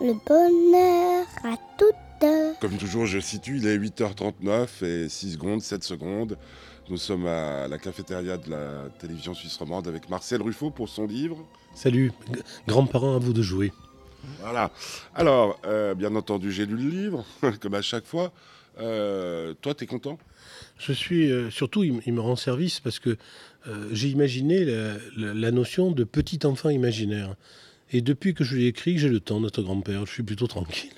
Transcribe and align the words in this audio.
le 0.00 0.12
bonheur 0.26 1.26
à 1.44 1.56
toute 1.78 2.24
heure. 2.24 2.58
Comme 2.60 2.76
toujours, 2.76 3.06
je 3.06 3.18
situe, 3.18 3.58
il 3.58 3.66
est 3.66 3.78
8h39 3.78 4.84
et 4.84 5.08
6 5.08 5.32
secondes, 5.34 5.62
7 5.62 5.84
secondes. 5.84 6.36
Nous 6.88 6.96
sommes 6.96 7.26
à 7.26 7.66
la 7.68 7.78
cafétéria 7.78 8.36
de 8.36 8.50
la 8.50 8.88
télévision 8.98 9.34
suisse 9.34 9.56
romande 9.56 9.88
avec 9.88 10.08
Marcel 10.08 10.40
Ruffo 10.42 10.70
pour 10.70 10.88
son 10.88 11.06
livre. 11.06 11.36
Salut, 11.74 12.12
grands-parents, 12.68 13.16
à 13.16 13.18
vous 13.18 13.32
de 13.32 13.42
jouer. 13.42 13.72
Voilà. 14.40 14.70
Alors, 15.14 15.58
euh, 15.66 15.94
bien 15.94 16.14
entendu, 16.14 16.52
j'ai 16.52 16.66
lu 16.66 16.76
le 16.76 16.88
livre, 16.90 17.24
comme 17.60 17.74
à 17.74 17.82
chaque 17.82 18.06
fois. 18.06 18.32
Euh, 18.78 19.54
toi, 19.62 19.74
t'es 19.74 19.86
content? 19.86 20.18
Je 20.78 20.92
suis 20.92 21.30
euh, 21.30 21.50
surtout, 21.50 21.82
il, 21.82 22.12
me 22.12 22.20
rend 22.20 22.36
service 22.36 22.80
parce 22.80 22.98
que 22.98 23.16
euh, 23.66 23.88
j'ai 23.92 24.08
imaginé 24.08 24.64
la, 24.64 24.94
la- 25.16 25.34
la 25.34 25.50
notion 25.50 25.90
de 25.90 26.04
petit 26.04 26.40
enfant 26.46 26.68
imaginaire. 26.68 27.34
Et 27.92 28.00
depuis 28.00 28.34
que 28.34 28.44
je 28.44 28.56
l'ai 28.56 28.66
écrit, 28.66 28.98
j'ai 28.98 29.08
le 29.08 29.20
temps 29.20 29.40
d'être 29.40 29.62
grand-père. 29.62 30.04
Je 30.06 30.12
suis 30.12 30.22
plutôt 30.22 30.46
tranquille. 30.46 30.90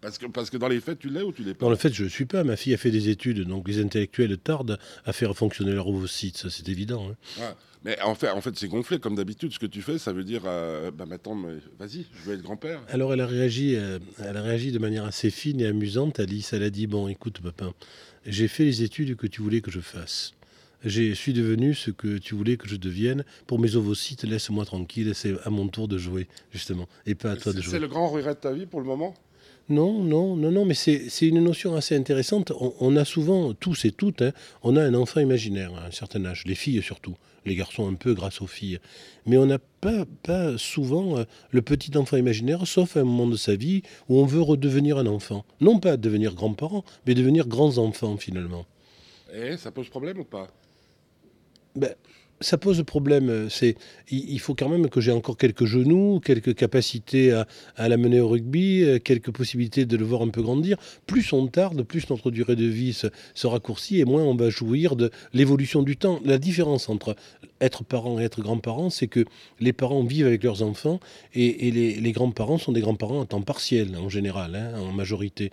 parce 0.00 0.18
que, 0.18 0.26
parce 0.26 0.48
que 0.50 0.56
dans 0.56 0.68
les 0.68 0.80
faits, 0.80 0.98
tu 0.98 1.10
l'es 1.10 1.22
ou 1.22 1.32
tu 1.32 1.42
l'es 1.42 1.54
pas? 1.54 1.66
Dans 1.66 1.70
le 1.70 1.76
fait, 1.76 1.92
je 1.92 2.04
ne 2.04 2.08
suis 2.08 2.24
pas. 2.26 2.44
Ma 2.44 2.56
fille 2.56 2.72
a 2.74 2.78
fait 2.78 2.90
des 2.90 3.08
études, 3.10 3.40
donc 3.46 3.68
les 3.68 3.80
intellectuels 3.80 4.36
tardent 4.38 4.78
à 5.04 5.12
faire 5.12 5.34
fonctionner 5.36 5.72
leur 5.72 5.88
ovocyte, 5.88 6.36
ça 6.38 6.48
c'est 6.50 6.68
évident. 6.68 7.10
hein. 7.10 7.42
Ouais. 7.42 7.54
Mais 7.82 7.98
en 8.02 8.14
fait, 8.14 8.28
en 8.28 8.42
fait 8.42 8.54
c'est 8.58 8.68
gonflé 8.68 8.98
comme 8.98 9.14
d'habitude. 9.14 9.52
Ce 9.54 9.58
que 9.58 9.64
tu 9.64 9.80
fais, 9.80 9.96
ça 9.98 10.12
veut 10.12 10.22
dire, 10.24 10.42
euh, 10.44 10.90
bah 10.90 11.06
maintenant, 11.06 11.34
mais 11.34 11.54
vas-y, 11.78 12.04
je 12.14 12.22
veux 12.28 12.34
être 12.34 12.42
grand-père. 12.42 12.82
Alors 12.88 13.14
elle 13.14 13.22
a 13.22 13.26
réagi, 13.26 13.74
euh, 13.76 13.98
elle 14.18 14.36
a 14.36 14.42
réagi 14.42 14.70
de 14.70 14.78
manière 14.78 15.04
assez 15.06 15.30
fine 15.30 15.60
et 15.62 15.66
amusante. 15.66 16.20
Alice, 16.20 16.52
elle 16.52 16.62
a 16.62 16.68
dit 16.68 16.86
bon, 16.86 17.08
écoute, 17.08 17.40
papa, 17.42 17.72
j'ai 18.26 18.48
fait 18.48 18.64
les 18.64 18.82
études 18.82 19.16
que 19.16 19.26
tu 19.26 19.40
voulais 19.40 19.62
que 19.62 19.70
je 19.70 19.80
fasse. 19.80 20.34
Je 20.84 21.12
suis 21.12 21.32
devenu 21.32 21.74
ce 21.74 21.90
que 21.90 22.18
tu 22.18 22.34
voulais 22.34 22.56
que 22.56 22.68
je 22.68 22.76
devienne. 22.76 23.24
Pour 23.46 23.58
mes 23.58 23.76
ovocytes, 23.76 24.24
laisse-moi 24.24 24.64
tranquille. 24.64 25.12
C'est 25.14 25.34
à 25.44 25.50
mon 25.50 25.68
tour 25.68 25.88
de 25.88 25.98
jouer, 25.98 26.26
justement, 26.52 26.88
et 27.06 27.14
pas 27.14 27.32
à 27.32 27.36
toi 27.36 27.52
de 27.52 27.60
jouer. 27.60 27.72
c'est 27.72 27.78
le 27.78 27.88
grand 27.88 28.08
regret 28.08 28.34
de 28.34 28.40
ta 28.40 28.52
vie 28.52 28.66
pour 28.66 28.80
le 28.80 28.86
moment? 28.86 29.14
Non, 29.68 30.02
non, 30.02 30.36
non, 30.36 30.50
non, 30.50 30.64
mais 30.64 30.74
c'est 30.74 31.08
c'est 31.08 31.28
une 31.28 31.44
notion 31.44 31.76
assez 31.76 31.94
intéressante. 31.94 32.50
On, 32.58 32.74
on 32.80 32.96
a 32.96 33.04
souvent, 33.04 33.54
tous 33.54 33.84
et 33.84 33.92
toutes, 33.92 34.22
hein, 34.22 34.32
on 34.62 34.76
a 34.76 34.82
un 34.82 34.94
enfant 34.94 35.20
imaginaire 35.20 35.72
à 35.74 35.86
un 35.86 35.90
certain 35.90 36.24
âge, 36.24 36.44
les 36.46 36.56
filles 36.56 36.82
surtout, 36.82 37.14
les 37.44 37.54
garçons 37.54 37.86
un 37.86 37.94
peu 37.94 38.14
grâce 38.14 38.40
aux 38.40 38.48
filles. 38.48 38.80
Mais 39.26 39.36
on 39.36 39.46
n'a 39.46 39.58
pas, 39.58 40.06
pas 40.24 40.58
souvent 40.58 41.18
euh, 41.18 41.24
le 41.50 41.62
petit 41.62 41.96
enfant 41.96 42.16
imaginaire, 42.16 42.66
sauf 42.66 42.96
à 42.96 43.00
un 43.00 43.04
moment 43.04 43.28
de 43.28 43.36
sa 43.36 43.54
vie 43.54 43.82
où 44.08 44.18
on 44.18 44.26
veut 44.26 44.40
redevenir 44.40 44.98
un 44.98 45.06
enfant. 45.06 45.44
Non 45.60 45.78
pas 45.78 45.96
devenir 45.96 46.34
grands-parents, 46.34 46.84
mais 47.06 47.14
devenir 47.14 47.46
grands-enfants 47.46 48.16
finalement. 48.16 48.66
Et 49.32 49.56
ça 49.56 49.70
pose 49.70 49.88
problème 49.88 50.18
ou 50.18 50.24
pas? 50.24 50.48
Ben, 51.76 51.94
ça 52.40 52.56
pose 52.58 52.82
problème. 52.84 53.28
euh, 53.28 53.48
C'est, 53.48 53.76
il, 54.10 54.38
faut 54.40 54.54
quand 54.54 54.68
même 54.68 54.88
que 54.88 55.00
j'ai 55.00 55.12
encore 55.12 55.36
quelques 55.36 55.66
genoux, 55.66 56.20
quelques 56.24 56.54
capacités 56.54 57.32
à, 57.32 57.46
à 57.76 57.88
l'amener 57.88 58.20
au 58.20 58.28
rugby, 58.28 58.82
euh, 58.82 58.98
quelques 58.98 59.30
possibilités 59.30 59.84
de 59.84 59.96
le 59.96 60.04
voir 60.04 60.22
un 60.22 60.28
peu 60.28 60.42
grandir. 60.42 60.78
Plus 61.06 61.32
on 61.32 61.46
tarde, 61.46 61.82
plus 61.82 62.08
notre 62.10 62.30
durée 62.30 62.56
de 62.56 62.64
vie 62.64 62.92
se 62.92 63.46
raccourcit 63.46 64.00
et 64.00 64.04
moins 64.04 64.22
on 64.22 64.34
va 64.34 64.48
jouir 64.50 64.96
de 64.96 65.10
l'évolution 65.32 65.82
du 65.82 65.96
temps. 65.96 66.20
La 66.24 66.38
différence 66.38 66.88
entre 66.88 67.14
être 67.60 67.84
parent 67.84 68.18
et 68.18 68.24
être 68.24 68.40
grand-parent, 68.40 68.90
c'est 68.90 69.06
que 69.06 69.24
les 69.58 69.72
parents 69.72 70.04
vivent 70.04 70.26
avec 70.26 70.42
leurs 70.42 70.62
enfants 70.62 71.00
et, 71.34 71.70
les, 71.70 72.12
grands-parents 72.12 72.58
sont 72.58 72.72
des 72.72 72.80
grands-parents 72.80 73.22
à 73.22 73.26
temps 73.26 73.42
partiel 73.42 73.96
en 73.96 74.08
général, 74.08 74.56
hein, 74.56 74.80
en 74.80 74.92
majorité. 74.92 75.52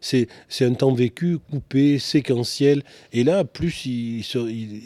C'est, 0.00 0.28
un 0.60 0.74
temps 0.74 0.94
vécu, 0.94 1.38
coupé, 1.38 1.98
séquentiel. 1.98 2.82
Et 3.12 3.24
là, 3.24 3.44
plus 3.44 3.86
il- 3.86 4.24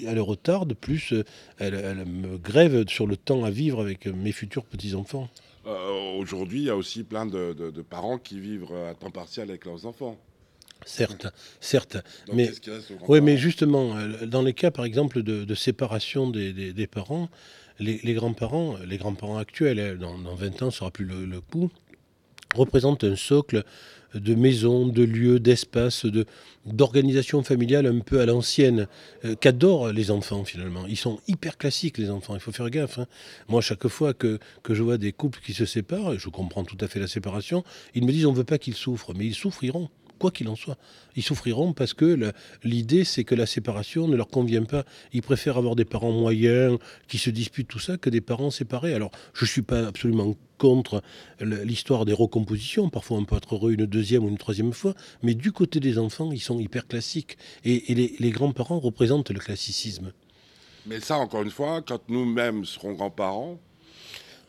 elle 0.07 0.21
retarde, 0.21 0.75
plus 0.75 1.13
euh, 1.13 1.25
elle, 1.59 2.05
me 2.07 2.39
grève 2.39 2.89
sur 2.89 3.07
le 3.07 3.17
temps 3.17 3.45
à 3.45 3.51
vivre 3.51 3.81
avec 3.81 4.07
euh, 4.07 4.13
mes 4.13 4.33
futurs 4.33 4.65
petits-enfants. 4.65 5.29
Euh, 5.67 6.17
Aujourd'hui, 6.19 6.61
il 6.61 6.65
y 6.65 6.71
a 6.71 6.77
aussi 6.77 7.05
plein 7.05 7.27
de, 7.27 7.53
parents 7.89 8.19
qui 8.19 8.41
vivent 8.41 8.67
à 8.73 8.95
temps 8.95 9.11
partiel 9.11 9.51
avec 9.51 9.65
leurs 9.65 9.87
enfants. 9.87 10.17
Certes, 10.87 11.27
certes. 11.61 11.97
Donc, 12.27 12.37
Mais- 12.37 12.47
Oui, 13.09 13.21
mais 13.21 13.37
justement, 13.37 13.97
euh, 13.97 14.27
dans 14.27 14.43
les 14.43 14.55
cas, 14.55 14.71
par 14.71 14.85
exemple, 14.85 15.23
de, 15.23 15.45
de 15.45 15.55
séparation 15.55 16.31
des, 16.31 16.53
des- 16.53 16.73
des 16.73 16.87
parents, 16.87 17.29
les, 17.81 18.01
grands-parents, 18.15 18.77
les 18.87 18.97
grands-parents 18.97 19.39
actuels, 19.39 19.79
hein, 19.81 19.97
dans, 20.01 20.19
dans 20.19 20.35
20 20.35 20.63
ans, 20.63 20.71
ce 20.71 20.79
sera 20.79 20.91
plus 20.91 21.05
le, 21.05 21.25
le 21.27 21.41
coup, 21.41 21.71
représentent 22.55 23.05
un 23.05 23.17
socle 23.17 23.65
de 24.15 24.35
maisons, 24.35 24.87
de 24.87 25.03
lieux, 25.05 25.39
d'espaces, 25.39 26.07
de, 26.07 26.25
d'organisation 26.65 27.43
familiale 27.43 27.87
un 27.87 27.99
peu 28.01 28.21
à 28.21 28.27
l'ancienne, 28.27 28.89
euh, 29.27 29.35
qu'adorent 29.35 29.93
les 29.93 30.11
enfants 30.11 30.45
finalement. 30.45 30.87
Ils 30.87 30.97
sont 30.97 31.21
hyper 31.29 31.59
classiques, 31.59 31.99
les 31.99 32.09
enfants, 32.09 32.35
il 32.35 32.41
faut 32.41 32.53
faire 32.53 32.71
gaffe. 32.71 32.99
hein. 33.01 33.07
Moi, 33.49 33.61
chaque 33.61 33.87
fois 33.89 34.15
que, 34.15 34.39
que 34.63 34.75
je 34.75 34.83
vois 34.83 34.97
des 34.97 35.13
couples 35.13 35.41
qui 35.45 35.53
se 35.53 35.67
séparent, 35.67 36.15
et 36.15 36.19
je 36.19 36.31
comprends 36.31 36.65
tout 36.65 36.79
à 36.81 36.89
fait 36.89 37.01
la 37.01 37.07
séparation, 37.09 37.65
ils 37.95 38.05
me 38.07 38.11
disent 38.13 38.25
on 38.27 38.33
ne 38.33 38.37
veut 38.39 38.45
pas 38.45 38.59
qu'ils 38.59 38.75
souffrent, 38.75 39.13
mais 39.15 39.27
ils 39.27 39.35
souffriront. 39.35 39.91
Quoi 40.19 40.31
qu'il 40.31 40.49
en 40.49 40.57
soit, 40.57 40.77
ils 41.17 41.23
souffriront 41.23 41.73
parce 41.73 41.95
que 41.95 42.33
l'idée, 42.65 43.05
c'est 43.05 43.25
que 43.25 43.35
la 43.35 43.47
séparation 43.47 44.09
ne 44.09 44.17
leur 44.17 44.29
convient 44.29 44.65
pas. 44.65 44.85
Ils 45.13 45.23
préfèrent 45.23 45.59
avoir 45.59 45.77
des 45.77 45.85
parents 45.85 46.13
moyens 46.13 46.79
qui 47.07 47.19
se 47.19 47.31
disputent 47.31 47.69
tout 47.69 47.79
ça 47.79 47.97
que 47.97 48.11
des 48.11 48.21
parents 48.21 48.51
séparés. 48.51 48.95
Alors, 48.95 49.11
je 49.35 49.45
ne 49.45 49.49
suis 49.49 49.63
pas 49.63 49.87
absolument 49.87 50.35
contre 50.59 51.03
l'histoire 51.41 52.05
des 52.05 52.13
recompositions. 52.13 52.91
Parfois, 52.91 53.19
on 53.19 53.25
peut 53.25 53.37
être 53.37 53.55
heureux 53.55 53.73
une 53.73 53.87
deuxième 53.87 54.25
ou 54.25 54.29
une 54.29 54.39
troisième 54.39 54.73
fois. 54.73 54.95
Mais 55.23 55.35
du 55.35 55.53
côté 55.53 55.79
des 55.81 55.99
enfants, 55.99 56.33
ils 56.33 56.41
sont 56.41 56.59
hyper 56.59 56.87
classiques. 56.87 57.39
Et, 57.65 57.95
les 57.95 58.31
grands-parents 58.31 58.81
représentent 58.81 59.31
le 59.31 59.39
classicisme. 59.39 60.13
Mais 60.87 61.01
ça, 61.01 61.19
encore 61.19 61.43
une 61.43 61.51
fois, 61.51 61.83
quand 61.83 62.01
nous-mêmes 62.09 62.65
serons 62.65 62.93
grands-parents, 62.93 63.61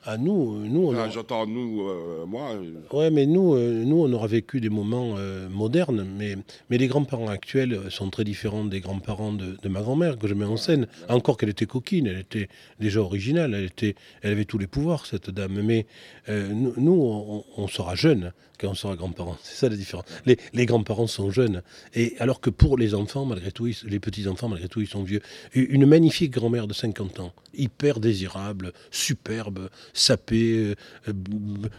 À 0.05 0.17
nous, 0.17 0.55
euh, 0.55 0.67
nous, 0.67 0.87
on 0.87 0.91
enfin, 0.93 1.03
a- 1.03 1.09
j'entends 1.09 1.45
nous, 1.45 1.81
euh, 1.87 2.25
moi, 2.25 2.51
euh, 2.53 2.97
Ouais, 2.97 3.11
mais 3.11 3.25
nous, 3.25 3.53
euh, 3.55 3.83
nous, 3.83 3.97
on 4.01 4.11
aura 4.13 4.27
vécu 4.27 4.61
des 4.61 4.69
moments 4.69 5.15
euh, 5.17 5.49
modernes, 5.49 6.07
mais, 6.17 6.37
mais 6.69 6.77
les 6.77 6.87
grands-parents 6.87 7.27
actuels 7.27 7.77
sont 7.89 8.09
très 8.09 8.23
différents 8.23 8.63
des 8.63 8.79
grands-parents 8.79 9.33
de, 9.33 9.57
de 9.61 9.69
ma 9.69 9.81
grand-mère 9.81 10.17
que 10.17 10.27
je 10.27 10.33
mets 10.35 10.45
en 10.45 10.55
scène. 10.55 10.87
Encore 11.09 11.35
qu'elle 11.37 11.49
était 11.49 11.65
coquine, 11.65 12.07
elle 12.07 12.19
était 12.19 12.47
déjà 12.79 13.01
originale, 13.01 13.53
elle, 13.53 13.65
était, 13.65 13.95
elle 14.21 14.31
avait 14.31 14.45
tous 14.45 14.57
les 14.57 14.67
pouvoirs, 14.67 15.05
cette 15.05 15.29
dame. 15.31 15.59
Mais 15.61 15.85
nous, 16.29 16.73
nous, 16.77 16.93
on, 17.03 17.43
on 17.57 17.67
sera 17.67 17.95
jeunes 17.95 18.31
quand 18.59 18.67
on 18.69 18.73
sera 18.75 18.95
grands-parents. 18.95 19.37
C'est 19.41 19.55
ça 19.55 19.69
la 19.69 19.75
différence. 19.75 20.05
Les, 20.25 20.37
les 20.53 20.65
grands-parents 20.65 21.07
sont 21.07 21.31
jeunes, 21.31 21.63
et 21.95 22.15
alors 22.19 22.41
que 22.41 22.49
pour 22.49 22.77
les 22.77 22.93
enfants, 22.93 23.25
malgré 23.25 23.51
tout, 23.51 23.67
ils- 23.67 23.77
les 23.85 23.99
petits-enfants, 23.99 24.49
malgré 24.49 24.67
tout, 24.67 24.81
ils 24.81 24.87
sont 24.87 25.01
vieux. 25.03 25.21
Une 25.53 25.85
magnifique 25.85 26.31
grand-mère 26.31 26.67
de 26.67 26.73
50 26.73 27.19
ans, 27.21 27.33
hyper 27.53 27.99
désirable, 27.99 28.73
superbe, 28.91 29.69
sapée, 29.93 30.75
euh, 31.07 31.13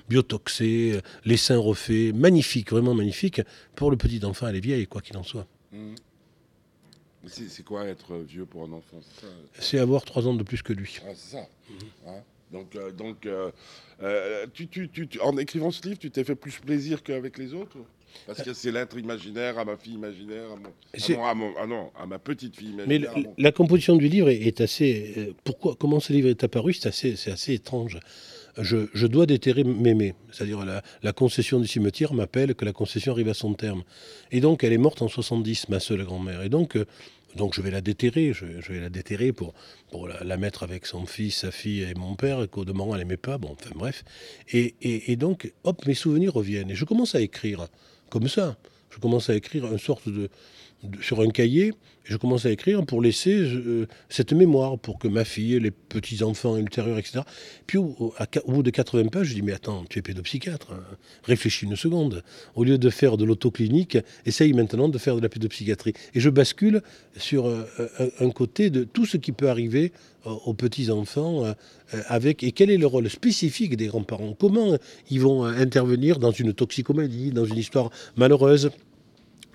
biotoxée, 0.08 0.92
euh, 0.94 1.00
les 1.24 1.36
seins 1.36 1.58
refaits, 1.58 2.14
magnifique, 2.14 2.70
vraiment 2.70 2.94
magnifique. 2.94 3.42
Pour 3.76 3.90
le 3.90 3.96
petit 3.96 4.24
enfant, 4.24 4.48
elle 4.48 4.56
est 4.56 4.60
vieille, 4.60 4.86
quoi 4.86 5.00
qu'il 5.02 5.16
en 5.16 5.22
soit. 5.22 5.46
hmm. 5.72 5.94
c'est 7.26 7.62
quoi 7.64 7.84
être 7.86 8.16
vieux 8.16 8.46
pour 8.46 8.64
un 8.64 8.72
enfant? 8.72 8.98
C'est 9.58 9.78
avoir 9.78 10.04
trois 10.04 10.26
ans 10.26 10.34
de 10.34 10.42
plus 10.42 10.62
que 10.62 10.72
lui. 10.72 10.98
Ah, 11.04 11.10
c'est 11.14 11.36
ça. 11.36 11.48
Ouais. 12.06 12.22
Donc, 12.52 12.74
euh, 12.76 12.90
donc 12.90 13.26
euh, 13.26 13.50
euh, 14.02 14.46
tu, 14.52 14.66
tu- 14.68 14.88
tu- 14.88 15.08
en 15.20 15.36
écrivant 15.38 15.70
ce 15.70 15.82
livre, 15.86 15.98
tu 15.98 16.10
t'es 16.10 16.24
fait 16.24 16.34
plus 16.34 16.58
plaisir 16.58 17.02
qu'avec 17.02 17.38
les 17.38 17.54
autres 17.54 17.76
Parce 18.26 18.42
que 18.42 18.52
c'est 18.54 18.72
l'être 18.72 18.98
imaginaire 18.98 19.58
à 19.58 19.64
ma 19.64 19.76
fille 19.76 19.94
imaginaire, 19.94 20.46
à 20.52 20.56
mon, 20.56 20.68
à 20.68 20.98
C'est- 20.98 21.16
mon- 21.16 21.24
à 21.24 21.34
mon- 21.34 21.54
ah 21.58 21.66
non, 21.66 21.90
à 21.96 22.06
ma 22.06 22.18
petite 22.18 22.56
fille 22.56 22.74
Mais 22.86 22.96
imaginaire. 22.96 23.16
le- 23.16 23.22
mon- 23.24 23.34
la 23.38 23.52
composition 23.52 23.94
du 23.96 24.08
livre 24.08 24.28
est, 24.28 24.40
est 24.42 24.60
assez. 24.60 25.14
euh, 25.16 25.32
pourquoi 25.44 25.76
Comment 25.78 26.00
ce 26.00 26.12
livre 26.12 26.28
est 26.28 26.42
apparu 26.42 26.72
C'est 26.72 26.88
assez, 26.88 27.12
assez 27.30 27.54
étrange. 27.54 28.00
Je, 28.58 28.88
je 28.94 29.06
dois 29.06 29.26
déterrer 29.26 29.62
Mémé, 29.62 30.14
c'est-à-dire 30.32 30.64
la, 30.64 30.82
la 31.04 31.12
concession 31.12 31.60
du 31.60 31.68
cimetière 31.68 32.12
m'appelle 32.14 32.56
que 32.56 32.64
la 32.64 32.72
concession 32.72 33.12
arrive 33.12 33.28
à 33.28 33.34
son 33.34 33.54
terme. 33.54 33.84
Et 34.32 34.40
donc 34.40 34.64
elle 34.64 34.72
est 34.72 34.76
morte 34.78 35.02
en 35.02 35.08
70, 35.08 35.68
ma 35.68 35.78
seule 35.78 36.04
grand-mère. 36.04 36.42
Et 36.42 36.48
donc, 36.48 36.76
euh, 36.76 36.84
donc 37.36 37.54
je 37.54 37.60
vais 37.60 37.70
la 37.70 37.80
déterrer, 37.80 38.32
je, 38.32 38.44
vais 38.44 38.80
la 38.80 38.90
déterrer 38.90 39.32
pour, 39.32 39.54
la, 40.22 40.36
mettre 40.36 40.62
avec 40.62 40.86
son 40.86 41.06
fils, 41.06 41.38
sa 41.38 41.50
fille 41.50 41.82
et 41.82 41.94
mon 41.94 42.14
père, 42.14 42.48
qu'au 42.50 42.64
demeurant 42.64 42.94
elle 42.94 43.00
n'aimait 43.00 43.16
pas, 43.16 43.38
bon, 43.38 43.52
enfin 43.52 43.70
bref. 43.74 44.04
Et, 44.52 45.16
donc, 45.16 45.52
hop, 45.64 45.86
mes 45.86 45.94
souvenirs 45.94 46.34
reviennent. 46.34 46.70
Et 46.70 46.74
je 46.74 46.84
commence 46.84 47.14
à 47.14 47.20
écrire, 47.20 47.68
comme 48.08 48.28
ça. 48.28 48.56
Je 48.90 48.98
commence 48.98 49.30
à 49.30 49.34
écrire 49.34 49.66
une 49.66 49.78
sorte 49.78 50.08
de- 50.08 50.30
sur 51.00 51.20
un 51.20 51.28
cahier, 51.28 51.72
je 52.04 52.16
commence 52.16 52.46
à 52.46 52.50
écrire 52.50 52.84
pour 52.84 53.02
laisser 53.02 53.34
euh, 53.34 53.86
cette 54.08 54.32
mémoire, 54.32 54.78
pour 54.78 54.98
que 54.98 55.08
ma 55.08 55.24
fille, 55.24 55.60
les 55.60 55.70
petits-enfants 55.70 56.56
ultérieurs, 56.56 56.98
etc. 56.98 57.20
Puis 57.66 57.78
au, 57.78 58.14
bout 58.48 58.62
de 58.62 58.70
80 58.70 59.08
pages, 59.08 59.28
je 59.28 59.34
dis, 59.34 59.42
mais 59.42 59.52
attends, 59.52 59.84
tu 59.88 59.98
es 59.98 60.02
pédopsychiatre, 60.02 60.72
hein. 60.72 60.80
réfléchis 61.24 61.66
une 61.66 61.76
seconde. 61.76 62.22
Au 62.54 62.64
lieu 62.64 62.78
de 62.78 62.90
faire 62.90 63.16
de 63.16 63.24
l'autoclinique, 63.24 63.98
essaye 64.26 64.52
maintenant 64.52 64.88
de 64.88 64.98
faire 64.98 65.16
de 65.16 65.20
la 65.20 65.28
pédopsychiatrie. 65.28 65.92
Et 66.14 66.20
je 66.20 66.30
bascule 66.30 66.82
sur 67.16 67.46
euh, 67.46 67.64
un, 67.98 68.26
un 68.26 68.30
côté 68.30 68.70
de 68.70 68.84
tout 68.84 69.06
ce 69.06 69.16
qui 69.16 69.32
peut 69.32 69.50
arriver 69.50 69.92
euh, 70.26 70.30
aux 70.44 70.52
petits-enfants 70.52 71.44
euh, 71.44 71.52
euh, 71.94 72.02
avec, 72.08 72.42
et 72.42 72.52
quel 72.52 72.70
est 72.70 72.76
le 72.76 72.86
rôle 72.86 73.08
spécifique 73.08 73.76
des 73.76 73.86
grands-parents? 73.86 74.36
Comment 74.38 74.72
euh, 74.72 74.76
ils 75.10 75.20
vont 75.20 75.46
euh, 75.46 75.52
intervenir 75.56 76.18
dans 76.18 76.30
une 76.30 76.52
toxicomédie, 76.52 77.30
dans 77.30 77.46
une 77.46 77.56
histoire 77.56 77.90
malheureuse? 78.16 78.70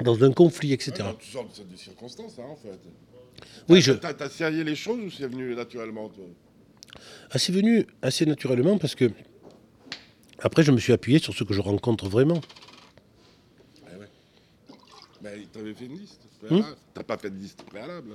Dans 0.03 0.23
un 0.23 0.31
conflit, 0.31 0.73
etc. 0.73 0.91
Dans 0.99 1.13
toutes 1.13 1.23
sortes 1.23 1.61
de 1.71 1.75
circonstances, 1.75 2.37
hein, 2.39 2.43
en 2.49 2.55
fait. 2.55 2.79
Oui, 3.69 3.81
je- 3.81 3.93
T'as 3.93 4.13
t'as 4.13 4.29
serré 4.29 4.63
les 4.63 4.75
choses 4.75 4.99
ou 4.99 5.09
c'est 5.09 5.27
venu 5.27 5.55
naturellement 5.55 6.09
toi? 6.09 6.25
Ah, 7.31 7.37
c'est 7.37 7.51
venu 7.51 7.85
assez 8.01 8.25
naturellement 8.25 8.77
parce 8.77 8.95
que 8.95 9.09
Après, 10.39 10.63
je 10.63 10.71
me 10.71 10.77
suis 10.77 10.91
appuyé 10.93 11.17
sur 11.19 11.33
ce 11.33 11.43
que 11.45 11.53
je 11.53 11.61
rencontre 11.61 12.07
vraiment. 12.09 12.41
Eh 13.91 13.95
ouais. 13.97 14.07
Mais 15.21 15.45
t'avais 15.51 15.73
fait 15.73 15.85
une 15.85 15.97
liste 15.97 16.21
préalable. 16.39 16.75
T'as 16.93 17.03
pas 17.03 17.17
fait 17.17 17.29
de 17.29 17.37
liste 17.37 17.63
préalable. 17.63 18.11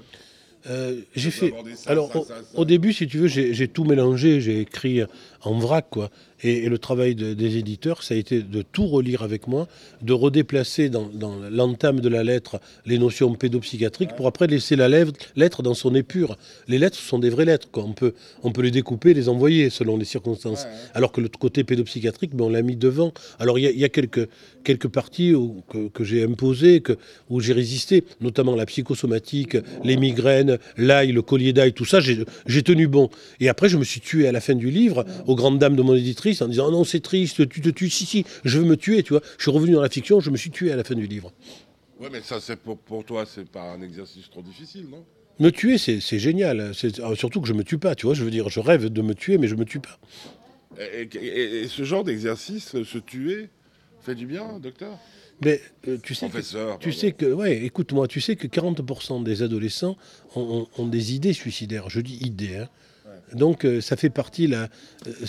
Euh, 0.69 0.97
j'ai 1.17 1.31
fait. 1.31 1.53
ça, 1.75 1.91
Alors, 1.91 2.13
ça, 2.13 2.19
au, 2.21 2.25
ça, 2.25 2.35
ça. 2.37 2.59
au 2.59 2.65
début, 2.65 2.93
si 2.93 3.07
tu 3.07 3.19
veux, 3.19 3.29
j'ai 3.29 3.69
tout 3.69 3.85
mélangé. 3.85 4.41
J'ai 4.41 4.61
écrit 4.61 5.01
en 5.43 5.59
vrac, 5.59 5.87
quoi. 5.91 6.11
Et, 6.43 6.65
et 6.65 6.69
le 6.71 6.79
travail 6.79 7.15
de- 7.15 7.35
des 7.35 7.59
éditeurs, 7.59 8.03
ça 8.03 8.15
a 8.15 8.17
été 8.17 8.41
de 8.43 8.63
tout 8.63 8.87
relire 8.87 9.23
avec 9.23 9.47
moi, 9.47 9.69
de 10.01 10.15
redéplacer 10.15 10.89
dans, 10.89 11.07
dans 11.13 11.37
l'entame 11.51 12.01
de 12.01 12.09
la 12.09 12.25
lettre 12.25 12.61
les 12.87 12.99
notions 12.99 13.35
pédopsychiatriques 13.35 14.17
pour 14.17 14.27
après 14.27 14.47
laisser 14.47 14.75
la 14.75 14.89
lettre 14.89 15.63
dans 15.63 15.75
son 15.75 15.95
épure. 15.95 16.39
Les 16.67 16.79
lettres 16.79 16.97
sont 16.99 17.19
des 17.19 17.29
vraies 17.29 17.45
lettres, 17.45 17.69
quoi. 17.71 17.85
On 17.85 17.93
peut, 17.93 18.15
on 18.43 18.53
peut 18.53 18.63
les 18.63 18.71
découper, 18.71 19.13
les 19.13 19.29
envoyer 19.29 19.69
selon 19.69 19.99
les 19.99 20.07
circonstances. 20.07 20.65
Ouais, 20.65 20.71
ouais. 20.71 20.77
Alors 20.95 21.13
que 21.13 21.21
le 21.21 21.29
côté 21.29 21.63
pédopsychiatrique, 21.63 22.35
ben, 22.35 22.45
on 22.47 22.49
l'a 22.51 22.63
mis 22.63 22.77
devant. 22.77 23.13
Alors 23.39 23.59
il 23.59 23.63
y 23.63 23.67
a, 23.67 23.71
il 23.71 23.79
y 23.79 23.85
a 23.85 23.91
quelques, 23.91 24.27
quelques 24.65 24.89
parties 24.89 25.35
où- 25.35 25.63
que, 25.71 25.89
que 25.89 26.05
j'ai 26.05 26.25
imposées, 26.25 26.81
que, 26.81 26.97
où 27.29 27.41
j'ai 27.41 27.53
résisté, 27.53 28.05
notamment 28.23 28.57
la 28.57 28.65
psychosomatique, 28.67 29.59
les 29.85 29.97
migraines, 29.99 30.50
l'ail, 30.77 31.13
le 31.13 31.23
collier 31.23 31.53
d'ail, 31.53 31.73
tout 31.73 31.85
ça, 31.85 32.01
j'ai 32.01 32.63
tenu 32.63 32.87
bon. 32.89 33.11
Et 33.41 33.49
après, 33.49 33.69
je 33.69 33.77
me 33.77 33.85
suis 33.85 34.01
tué 34.01 34.27
à 34.29 34.33
la 34.33 34.41
fin 34.41 34.55
du 34.55 34.71
livre, 34.71 35.05
aux 35.27 35.35
grandes 35.37 35.59
dames 35.59 35.77
de 35.77 35.83
mon 35.83 35.95
éditrice, 35.95 36.43
en 36.43 36.49
disant 36.49 36.67
oh 36.69 36.73
non, 36.73 36.85
c'est 36.85 37.01
triste, 37.01 37.49
tu 37.49 37.61
te 37.61 37.69
tues, 37.69 37.91
si, 37.91 38.07
si, 38.07 38.25
je 38.45 38.59
veux 38.59 38.65
me 38.65 38.77
tuer, 38.77 39.03
tu 39.03 39.13
vois. 39.13 39.23
Je 39.39 39.43
suis 39.43 39.51
revenu 39.51 39.73
dans 39.75 39.83
la 39.83 39.89
fiction, 39.91 40.21
je 40.21 40.31
me 40.31 40.37
suis 40.37 40.51
tué 40.51 40.73
à 40.73 40.77
la 40.77 40.85
fin 40.85 40.95
du 40.95 41.07
livre. 41.07 41.33
Ouais, 41.99 42.09
mais 42.11 42.23
ça, 42.23 42.41
c'est 42.41 42.57
pour, 42.57 42.79
pour 42.79 43.05
toi, 43.05 43.27
c'est 43.27 43.49
pas 43.49 43.63
un 43.73 43.83
exercice 43.83 44.31
trop 44.31 44.43
difficile, 44.43 44.87
non? 44.91 45.05
Me 45.39 45.51
tuer, 45.51 45.79
c'est 45.79 46.01
génial. 46.19 46.73
C'est- 46.75 47.01
euh, 47.01 47.15
Surtout 47.15 47.41
que 47.41 47.49
je 47.49 47.55
me 47.55 47.65
tue 47.65 47.79
pas, 47.79 47.95
tu 47.95 48.05
vois. 48.07 48.15
Je 48.15 48.25
veux 48.25 48.31
dire, 48.31 48.49
je 48.51 48.61
rêve 48.61 48.87
de 48.87 49.03
me 49.03 49.15
tuer, 49.15 49.39
mais 49.39 49.49
je 49.49 49.55
me 49.55 49.65
tue 49.65 49.81
pas. 49.81 49.99
et, 50.79 51.09
et- 51.17 51.61
et 51.63 51.69
ce 51.69 51.83
genre 51.85 52.05
d'exercice, 52.05 52.83
se 52.83 52.99
tuer, 52.99 53.49
fait 54.03 54.15
du 54.15 54.27
bien, 54.27 54.59
docteur? 54.61 54.99
Mais 55.43 55.61
euh, 55.89 55.97
tu 56.03 56.15
sais 56.15 56.29
que. 56.29 56.39
Tu 56.41 56.57
pardon. 56.57 56.93
sais 56.93 57.13
que, 57.13 57.27
ouais, 57.33 57.65
écoute-moi, 57.65 58.07
tu 58.09 58.21
sais 58.21 58.37
que 58.37 58.47
40% 58.47 59.23
des 59.23 59.43
adolescents 59.43 59.97
ont, 60.37 60.69
ont- 60.77 60.83
ont 60.83 60.87
des 60.87 61.15
idées 61.15 61.33
suicidaires. 61.33 61.89
Je 61.91 62.01
dis 62.01 62.17
idées. 62.21 62.57
hein. 62.57 62.69
Donc 63.33 63.65
euh, 63.65 63.81
ça 63.81 63.97
fait 63.97 64.11
partie, 64.11 64.49
la, 64.49 64.69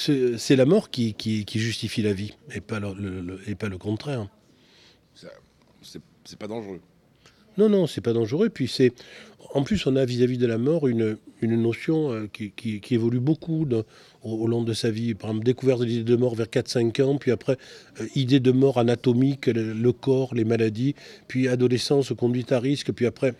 euh, 0.09 0.37
c'est 0.37 0.55
la 0.55 0.65
mort 0.65 0.89
qui, 0.89 1.13
qui- 1.13 1.45
qui 1.45 1.59
justifie 1.59 2.01
la 2.01 2.13
vie, 2.13 2.33
et 2.53 2.59
pas 2.59 2.79
le, 2.79 2.93
le- 2.95 3.21
le- 3.21 3.39
et 3.49 3.53
pas 3.55 3.69
le 3.69 3.77
contraire. 3.77 4.27
C'est 6.23 6.37
pas 6.39 6.47
dangereux. 6.47 6.79
Non, 7.57 7.69
non, 7.69 7.87
c'est 7.87 8.01
pas 8.01 8.13
dangereux. 8.13 8.49
Puis 8.49 8.67
c'est, 8.67 8.93
en 9.53 9.63
plus, 9.63 9.85
on 9.85 9.95
a 9.95 10.05
vis-à-vis 10.05 10.37
de 10.37 10.47
la 10.47 10.57
mort 10.57 10.87
une, 10.87 11.17
une 11.41 11.61
notion 11.61 12.11
euh, 12.13 12.27
qui, 12.31 12.51
qui- 12.51 12.79
qui 12.79 12.93
évolue 12.95 13.19
beaucoup 13.19 13.65
de- 13.65 13.83
au, 14.23 14.31
au 14.43 14.47
long 14.47 14.63
de 14.63 14.73
sa 14.73 14.89
vie. 14.89 15.13
Par 15.13 15.29
exemple, 15.31 15.45
découverte 15.45 15.81
de 15.81 15.85
l'idée 15.85 16.03
de 16.03 16.15
mort 16.15 16.35
vers 16.35 16.47
4-5 16.47 17.01
ans, 17.01 17.17
puis 17.17 17.31
après, 17.31 17.57
euh, 17.99 18.07
idée 18.15 18.39
de 18.39 18.51
mort 18.51 18.77
anatomique, 18.79 19.47
le, 19.47 19.73
le 19.73 19.91
corps, 19.91 20.33
les 20.33 20.45
maladies, 20.45 20.95
puis 21.27 21.47
adolescence, 21.47 22.13
conduite 22.17 22.51
à 22.51 22.59
risque, 22.59 22.91
puis 22.93 23.05
après, 23.05 23.33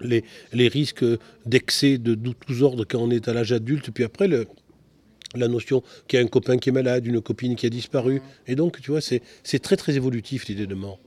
les, 0.00 0.24
les 0.52 0.68
risques 0.68 1.04
d'excès 1.46 1.98
de, 1.98 2.14
de 2.14 2.32
tous 2.32 2.62
ordres 2.62 2.84
quand 2.84 2.98
on 2.98 3.10
est 3.10 3.28
à 3.28 3.32
l'âge 3.32 3.52
adulte, 3.52 3.90
puis 3.92 4.04
après, 4.04 4.28
le, 4.28 4.46
la 5.34 5.48
notion 5.48 5.82
qu'il 6.08 6.18
y 6.18 6.22
a 6.22 6.24
un 6.24 6.28
copain 6.28 6.58
qui 6.58 6.68
est 6.68 6.72
malade, 6.72 7.06
une 7.06 7.20
copine 7.22 7.56
qui 7.56 7.64
a 7.66 7.70
disparu. 7.70 8.20
Et 8.46 8.54
donc, 8.56 8.80
tu 8.82 8.90
vois, 8.90 9.00
c'est 9.00 9.22
c'est 9.42 9.60
très, 9.60 9.76
très 9.76 9.94
évolutif, 9.96 10.46
l'idée 10.48 10.66
de 10.66 10.74
mort. 10.74 10.98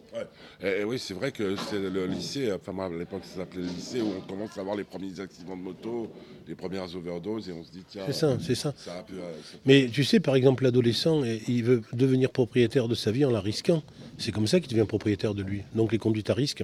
Et, 0.63 0.81
et 0.81 0.83
oui, 0.83 0.97
c'est 0.99 1.13
vrai 1.13 1.31
que 1.31 1.55
c'est 1.69 1.79
le 1.79 2.05
lycée, 2.05 2.51
enfin 2.51 2.71
moi 2.71 2.85
à 2.85 2.89
l'époque 2.89 3.23
ça 3.23 3.37
s'appelait 3.37 3.61
le 3.63 3.67
lycée, 3.67 4.01
où 4.01 4.11
on 4.17 4.21
commence 4.21 4.57
à 4.57 4.61
avoir 4.61 4.75
les 4.75 4.83
premiers 4.83 5.19
accidents 5.19 5.57
de 5.57 5.61
moto, 5.61 6.09
les 6.47 6.55
premières 6.55 6.93
overdoses, 6.95 7.49
et 7.49 7.51
on 7.51 7.63
se 7.63 7.71
dit 7.71 7.83
tiens, 7.87 8.03
C'est 8.07 8.13
ça, 8.13 8.37
c'est 8.39 8.55
ça. 8.55 8.73
ça 8.77 8.99
a 8.99 9.03
pu, 9.03 9.13
euh, 9.15 9.33
ça- 9.43 9.57
Mais 9.65 9.89
tu 9.91 10.03
sais, 10.03 10.19
par 10.19 10.35
exemple, 10.35 10.63
l'adolescent, 10.63 11.23
il 11.23 11.63
veut 11.63 11.81
devenir 11.93 12.29
propriétaire 12.29 12.87
de 12.87 12.95
sa 12.95 13.11
vie 13.11 13.25
en 13.25 13.31
la 13.31 13.41
risquant. 13.41 13.83
C'est 14.17 14.31
comme 14.31 14.47
ça 14.47 14.59
qu'il 14.59 14.69
devient 14.69 14.87
propriétaire 14.87 15.33
de 15.33 15.43
lui. 15.43 15.63
Donc 15.75 15.91
les 15.91 15.97
conduites 15.97 16.29
à 16.29 16.33
risque, 16.33 16.63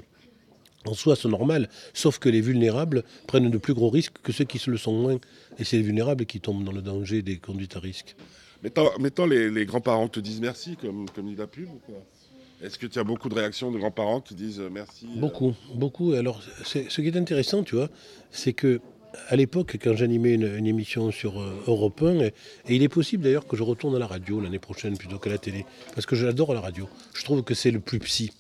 en 0.86 0.94
soi, 0.94 1.16
sont 1.16 1.30
normales, 1.30 1.70
sauf 1.94 2.18
que 2.18 2.30
les 2.30 2.42
vulnérables 2.42 3.04
prennent 3.28 3.50
de 3.52 3.58
plus 3.58 3.74
gros 3.74 3.90
risques 3.90 4.16
que 4.24 4.32
ceux 4.32 4.46
qui 4.46 4.58
se 4.60 4.72
le 4.72 4.78
sont 4.78 4.94
moins. 4.94 5.20
Et 5.60 5.64
c'est 5.64 5.78
les 5.78 5.84
vulnérables 5.84 6.26
qui 6.26 6.40
tombent 6.40 6.64
dans 6.64 6.72
le 6.72 6.82
danger 6.82 7.22
des 7.22 7.38
conduites 7.38 7.76
à 7.76 7.80
risque. 7.80 8.16
Mettons, 8.64 8.90
mettons 9.00 9.26
les, 9.26 9.50
les 9.50 9.66
grands-parents 9.66 10.08
te 10.08 10.20
disent 10.20 10.40
merci, 10.40 10.76
comme, 10.78 11.10
comme 11.10 11.28
dit 11.28 11.36
la 11.36 11.48
pub 11.48 11.68
ou 11.70 11.80
quoi? 11.86 11.96
Est-ce 12.64 12.78
que 12.78 12.86
tu 12.86 13.00
as 13.00 13.04
beaucoup 13.04 13.30
de 13.30 13.34
réactions 13.36 13.72
de 13.72 13.78
grands-parents 13.80 14.22
qui 14.22 14.36
disent 14.36 14.60
euh, 14.60 14.70
merci 14.72 15.06
euh, 15.06 15.20
Beaucoup, 15.20 15.56
beaucoup. 15.74 16.14
Alors, 16.14 16.42
ce 16.64 16.80
qui 16.80 17.08
est 17.08 17.18
intéressant, 17.18 17.64
tu 17.64 17.76
vois, 17.76 17.90
c'est 18.30 18.54
que 18.54 18.82
à 19.28 19.36
l'époque, 19.36 19.78
quand 19.82 19.96
j'animais 19.96 20.36
une, 20.36 20.66
émission 20.66 21.12
sur 21.12 21.42
euh, 21.42 21.64
Europe 21.68 22.02
1, 22.02 22.20
et, 22.20 22.26
et 22.68 22.76
il 22.76 22.84
est 22.84 22.90
possible 22.90 23.24
d'ailleurs 23.24 23.48
que 23.48 23.58
je 23.58 23.64
retourne 23.64 23.96
à 23.96 24.00
la 24.00 24.08
radio 24.08 24.40
l'année 24.40 24.60
prochaine 24.60 24.98
plutôt 24.98 25.18
qu'à 25.18 25.30
la 25.30 25.38
télé, 25.38 25.66
parce 25.96 26.06
que 26.06 26.16
j'adore 26.16 26.54
la 26.54 26.62
radio. 26.62 26.88
Je 27.14 27.24
trouve 27.24 27.44
que 27.44 27.54
c'est 27.54 27.72
le 27.72 27.80
plus 27.80 28.00
psy. 28.00 28.32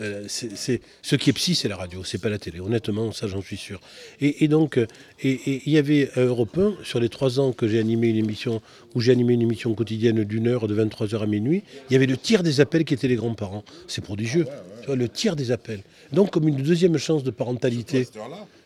Euh, 0.00 0.24
c'est- 0.28 0.80
ce 1.02 1.16
qui 1.16 1.30
est 1.30 1.32
psy, 1.32 1.54
c'est 1.54 1.68
la 1.68 1.76
radio, 1.76 2.04
c'est 2.04 2.18
pas 2.20 2.28
la 2.28 2.38
télé. 2.38 2.60
Honnêtement, 2.60 3.10
ça, 3.12 3.26
j'en 3.26 3.42
suis 3.42 3.56
sûr. 3.56 3.80
Et, 4.20 4.44
et 4.44 4.48
donc, 4.48 4.78
euh, 4.78 4.86
et- 5.22 5.62
il 5.66 5.72
y 5.72 5.78
avait 5.78 6.10
à 6.16 6.20
Europe 6.20 6.56
1, 6.56 6.74
sur 6.84 7.00
les 7.00 7.08
trois 7.08 7.40
ans 7.40 7.52
que 7.52 7.66
j'ai 7.66 7.78
animé 7.78 8.08
une 8.08 8.16
émission, 8.16 8.60
où 8.94 9.00
j'ai 9.00 9.12
animé 9.12 9.34
une 9.34 9.42
émission 9.42 9.74
quotidienne 9.74 10.24
d'une 10.24 10.46
heure, 10.46 10.68
de 10.68 10.74
23h 10.74 11.22
à 11.22 11.26
minuit, 11.26 11.62
il 11.90 11.92
y 11.92 11.96
avait 11.96 12.06
le 12.06 12.16
tiers 12.16 12.42
des 12.42 12.60
appels 12.60 12.84
qui 12.84 12.94
étaient 12.94 13.08
les 13.08 13.16
grands-parents. 13.16 13.64
C'est 13.86 14.02
prodigieux. 14.04 14.46
Tu 14.80 14.86
vois, 14.86 14.96
le 14.96 15.08
tiers 15.08 15.36
des 15.36 15.50
appels. 15.50 15.82
Donc, 16.12 16.30
comme 16.30 16.46
une 16.48 16.56
deuxième 16.62 16.96
chance 16.98 17.22
de 17.24 17.30
à 17.30 17.32
parentalité. 17.32 18.04
cette 18.04 18.16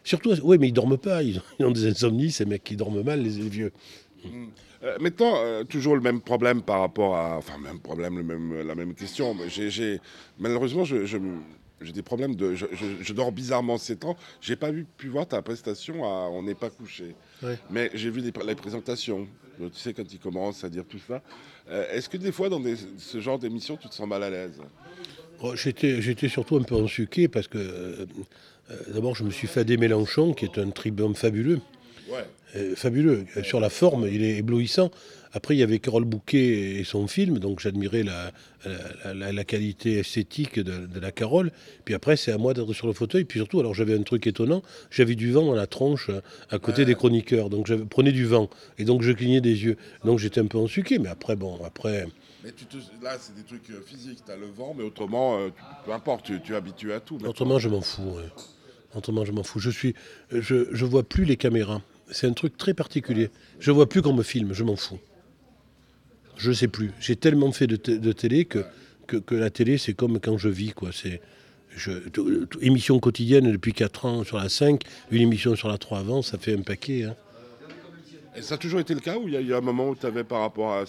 Surtout, 0.04 0.34
oui, 0.42 0.58
mais 0.58 0.68
ils 0.68 0.72
dorment 0.72 0.98
pas. 0.98 1.22
Ils 1.22 1.38
ont, 1.38 1.42
ils 1.60 1.64
ont 1.66 1.70
des 1.70 1.86
insomnies, 1.86 2.30
ces 2.30 2.44
mecs 2.44 2.64
qui 2.64 2.76
dorment 2.76 3.02
mal, 3.02 3.22
les 3.22 3.30
vieux. 3.48 3.72
Euh, 4.84 4.96
mettons 5.00 5.34
euh, 5.36 5.64
toujours 5.64 5.94
le 5.94 6.00
même 6.00 6.20
problème 6.20 6.62
par 6.62 6.80
rapport 6.80 7.16
à. 7.16 7.36
Enfin, 7.38 7.58
même 7.58 7.78
problème, 7.80 8.16
le 8.18 8.22
même, 8.24 8.66
la 8.66 8.74
même 8.74 8.94
question. 8.94 9.36
malheureusement, 10.38 10.84
je, 10.84 11.04
je- 11.06 11.18
j'ai 11.80 11.92
des 11.92 12.02
problèmes 12.02 12.34
de. 12.36 12.54
Je, 12.54 12.66
je- 12.72 13.02
je 13.02 13.12
dors 13.12 13.32
bizarrement 13.32 13.78
ces 13.78 13.96
temps. 13.96 14.16
J'ai 14.40 14.56
pas 14.56 14.70
vu, 14.70 14.84
pu 14.96 15.08
voir 15.08 15.26
ta 15.26 15.40
prestation 15.42 16.04
à 16.04 16.28
On 16.30 16.42
n'est 16.42 16.54
pas 16.54 16.70
couché. 16.70 17.14
Ouais. 17.42 17.58
Mais 17.70 17.90
j'ai 17.94 18.10
vu 18.10 18.20
les, 18.20 18.32
les 18.46 18.54
présentations. 18.54 19.26
Euh, 19.60 19.68
Tu 19.68 19.78
sais, 19.80 19.92
quand 19.92 20.10
ils 20.12 20.18
commencent 20.18 20.64
à 20.64 20.68
dire 20.68 20.84
tout 20.88 20.98
ça. 21.06 21.22
Euh, 21.70 21.84
Est-ce 21.92 22.08
que 22.08 22.16
des 22.16 22.32
fois, 22.32 22.48
dans 22.48 22.60
des- 22.60 22.76
ce 22.98 23.20
genre 23.20 23.38
d'émission, 23.38 23.76
tu 23.76 23.88
te 23.88 23.94
sens 23.94 24.08
mal 24.08 24.22
à 24.22 24.30
l'aise? 24.30 24.60
Oh, 25.40 25.54
J'étais 25.56 26.28
surtout 26.28 26.56
un 26.56 26.62
peu 26.62 26.76
ensuqué 26.76 27.28
parce 27.28 27.48
que, 27.48 27.58
euh, 27.58 28.06
d'abord, 28.94 29.14
je 29.16 29.24
me 29.24 29.30
suis 29.30 29.46
fait 29.48 29.60
Adé 29.60 29.76
Mélenchon, 29.76 30.32
qui 30.34 30.44
est 30.44 30.58
un 30.58 30.70
tribun 30.70 31.14
fabuleux. 31.14 31.60
Ouais. 32.08 32.24
Euh, 32.54 32.74
fabuleux. 32.76 33.24
Sur 33.44 33.60
la 33.60 33.70
forme, 33.70 34.06
il 34.12 34.22
est 34.22 34.36
éblouissant. 34.38 34.90
Après, 35.32 35.54
il 35.56 35.58
y 35.58 35.62
avait 35.62 35.78
Carole 35.78 36.04
Bouquet 36.04 36.78
et 36.78 36.84
son 36.84 37.06
film, 37.06 37.38
donc 37.38 37.60
j'admirais 37.60 38.02
la, 38.02 38.30
la, 38.66 39.14
la- 39.14 39.32
la 39.32 39.44
qualité 39.44 39.98
esthétique 40.00 40.60
de, 40.60 40.86
de 40.86 41.00
la 41.00 41.10
Carole. 41.12 41.50
Puis 41.86 41.94
après, 41.94 42.18
c'est 42.18 42.30
à 42.32 42.36
moi 42.36 42.52
d'être 42.52 42.74
sur 42.74 42.86
le 42.86 42.92
fauteuil. 42.92 43.24
Puis 43.24 43.38
surtout, 43.38 43.58
alors 43.58 43.72
j'avais 43.72 43.94
un 43.98 44.02
truc 44.02 44.26
étonnant, 44.26 44.62
j'avais 44.90 45.14
du 45.14 45.32
vent 45.32 45.46
dans 45.46 45.54
la 45.54 45.66
tronche 45.66 46.10
à 46.50 46.58
côté 46.58 46.82
Ouais. 46.82 46.84
des 46.86 46.94
chroniqueurs. 46.94 47.48
Donc 47.48 47.66
je 47.66 47.74
prenais 47.74 48.12
du 48.12 48.26
vent. 48.26 48.50
Et 48.76 48.84
donc 48.84 49.00
je 49.00 49.12
clignais 49.12 49.40
des 49.40 49.64
yeux. 49.64 49.78
Donc 50.04 50.18
j'étais 50.18 50.40
un 50.42 50.46
peu 50.46 50.58
ensuqué. 50.58 50.98
Mais 50.98 51.08
après, 51.08 51.34
bon, 51.36 51.58
après... 51.64 52.06
Mais 52.44 52.50
tu 52.52 52.66
te, 52.66 52.76
là, 53.02 53.16
c'est 53.18 53.34
des 53.34 53.44
trucs 53.44 53.70
euh, 53.70 53.80
physiques. 53.86 54.18
Tu 54.26 54.30
as 54.32 54.36
le 54.36 54.48
vent, 54.54 54.74
mais 54.76 54.84
autrement, 54.84 55.38
euh, 55.38 55.48
tu- 55.48 55.62
peu 55.86 55.92
importe, 55.92 56.26
tu, 56.26 56.38
tu 56.42 56.52
es 56.52 56.56
habitué 56.56 56.92
à 56.92 57.00
tout. 57.00 57.16
Autrement, 57.24 57.58
je 57.58 57.70
m'en 57.70 57.80
fous. 57.80 58.02
ouais. 58.02 58.28
Autrement, 58.94 59.24
je 59.24 59.32
m'en 59.32 59.42
fous. 59.44 59.60
Je 59.60 59.70
suis, 59.70 59.94
je, 60.30 60.66
je 60.70 60.84
vois 60.84 61.04
plus 61.04 61.24
les 61.24 61.38
caméras. 61.38 61.80
C'est 62.12 62.26
un 62.26 62.32
truc 62.32 62.56
très 62.56 62.74
particulier. 62.74 63.30
Je 63.58 63.70
vois 63.70 63.88
plus 63.88 64.02
qu'on 64.02 64.12
me 64.12 64.22
filme. 64.22 64.52
Je 64.52 64.64
m'en 64.64 64.76
fous. 64.76 64.98
Je 66.36 66.52
sais 66.52 66.68
plus. 66.68 66.92
J'ai 67.00 67.16
tellement 67.16 67.52
fait 67.52 67.66
de, 67.66 67.76
télé 68.12 68.44
que, 68.44 68.64
la 69.30 69.50
télé, 69.50 69.78
c'est 69.78 69.94
comme 69.94 70.20
quand 70.20 70.38
je 70.38 70.48
vis, 70.48 70.72
quoi. 70.72 70.90
C'est 70.92 71.20
émission 72.60 72.98
quotidienne 73.00 73.50
depuis 73.50 73.72
4 73.72 74.04
ans 74.04 74.24
sur 74.24 74.36
la 74.36 74.48
5, 74.48 74.82
une 75.10 75.22
émission 75.22 75.56
sur 75.56 75.68
la 75.68 75.78
3 75.78 76.00
avant, 76.00 76.20
ça 76.22 76.36
fait 76.36 76.54
un 76.54 76.62
paquet. 76.62 77.04
hein. 77.04 77.16
Ça 78.40 78.54
a 78.54 78.58
toujours 78.58 78.80
été 78.80 78.94
le 78.94 79.00
cas 79.00 79.16
ou 79.16 79.28
il 79.28 79.46
y 79.46 79.52
a 79.52 79.56
un 79.56 79.62
moment 79.62 79.88
où 79.88 79.94
tu 79.94 80.04
avais 80.06 80.24
par 80.24 80.40
rapport 80.40 80.72
à, 80.72 80.84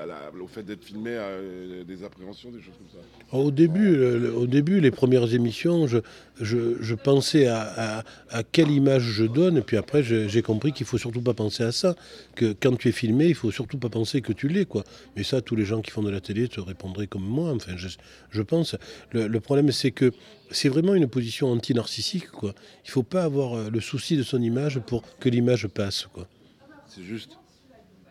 à 0.00 0.06
la- 0.06 0.30
au 0.42 0.46
fait 0.46 0.62
d'être 0.62 0.84
filmé 0.84 1.10
euh, 1.14 1.84
des 1.84 2.02
appréhensions, 2.04 2.50
des 2.50 2.60
choses 2.60 2.74
comme 2.78 3.00
ça 3.00 3.36
Au 3.36 3.50
début, 3.50 3.96
le- 3.96 4.34
au 4.34 4.46
début, 4.46 4.80
les 4.80 4.90
premières 4.90 5.32
émissions, 5.34 5.86
je, 5.86 5.98
je, 6.40 6.82
je 6.82 6.94
pensais 6.94 7.46
à, 7.46 7.98
à- 8.00 8.04
à 8.30 8.42
quelle 8.42 8.70
image 8.70 9.02
je 9.02 9.24
donne, 9.24 9.58
et 9.58 9.62
puis 9.62 9.76
après, 9.76 10.02
j'ai 10.02 10.42
compris 10.42 10.72
qu'il 10.72 10.86
faut 10.86 10.98
surtout 10.98 11.20
pas 11.22 11.34
penser 11.34 11.62
à 11.62 11.72
ça, 11.72 11.94
que 12.34 12.52
quand 12.58 12.76
tu 12.76 12.88
es 12.88 12.92
filmé, 12.92 13.26
il 13.26 13.34
faut 13.34 13.50
surtout 13.50 13.78
pas 13.78 13.88
penser 13.88 14.20
que 14.20 14.32
tu 14.32 14.48
l'es, 14.48 14.64
quoi. 14.64 14.84
Mais 15.16 15.22
ça, 15.22 15.40
tous 15.40 15.56
les 15.56 15.64
gens 15.64 15.80
qui 15.82 15.90
font 15.90 16.02
de 16.02 16.10
la 16.10 16.20
télé 16.20 16.48
te 16.48 16.60
répondraient 16.60 17.06
comme 17.06 17.24
moi, 17.24 17.52
enfin, 17.52 17.72
je, 17.76 17.88
je 18.30 18.42
pense. 18.42 18.76
Le, 19.12 19.26
le 19.28 19.40
problème, 19.40 19.70
c'est 19.72 19.90
que 19.92 20.12
c'est 20.50 20.68
vraiment 20.68 20.94
une 20.94 21.08
position 21.08 21.50
anti-narcissique, 21.50 22.28
quoi. 22.28 22.54
Il 22.84 22.90
faut 22.90 23.02
pas 23.02 23.24
avoir 23.24 23.54
euh, 23.56 23.70
le 23.70 23.80
souci 23.80 24.16
de 24.16 24.22
son 24.22 24.40
image 24.42 24.78
pour 24.80 25.02
que 25.18 25.28
l'image 25.28 25.66
passe, 25.68 26.06
quoi. 26.12 26.26
C'est 26.88 27.02
juste. 27.02 27.36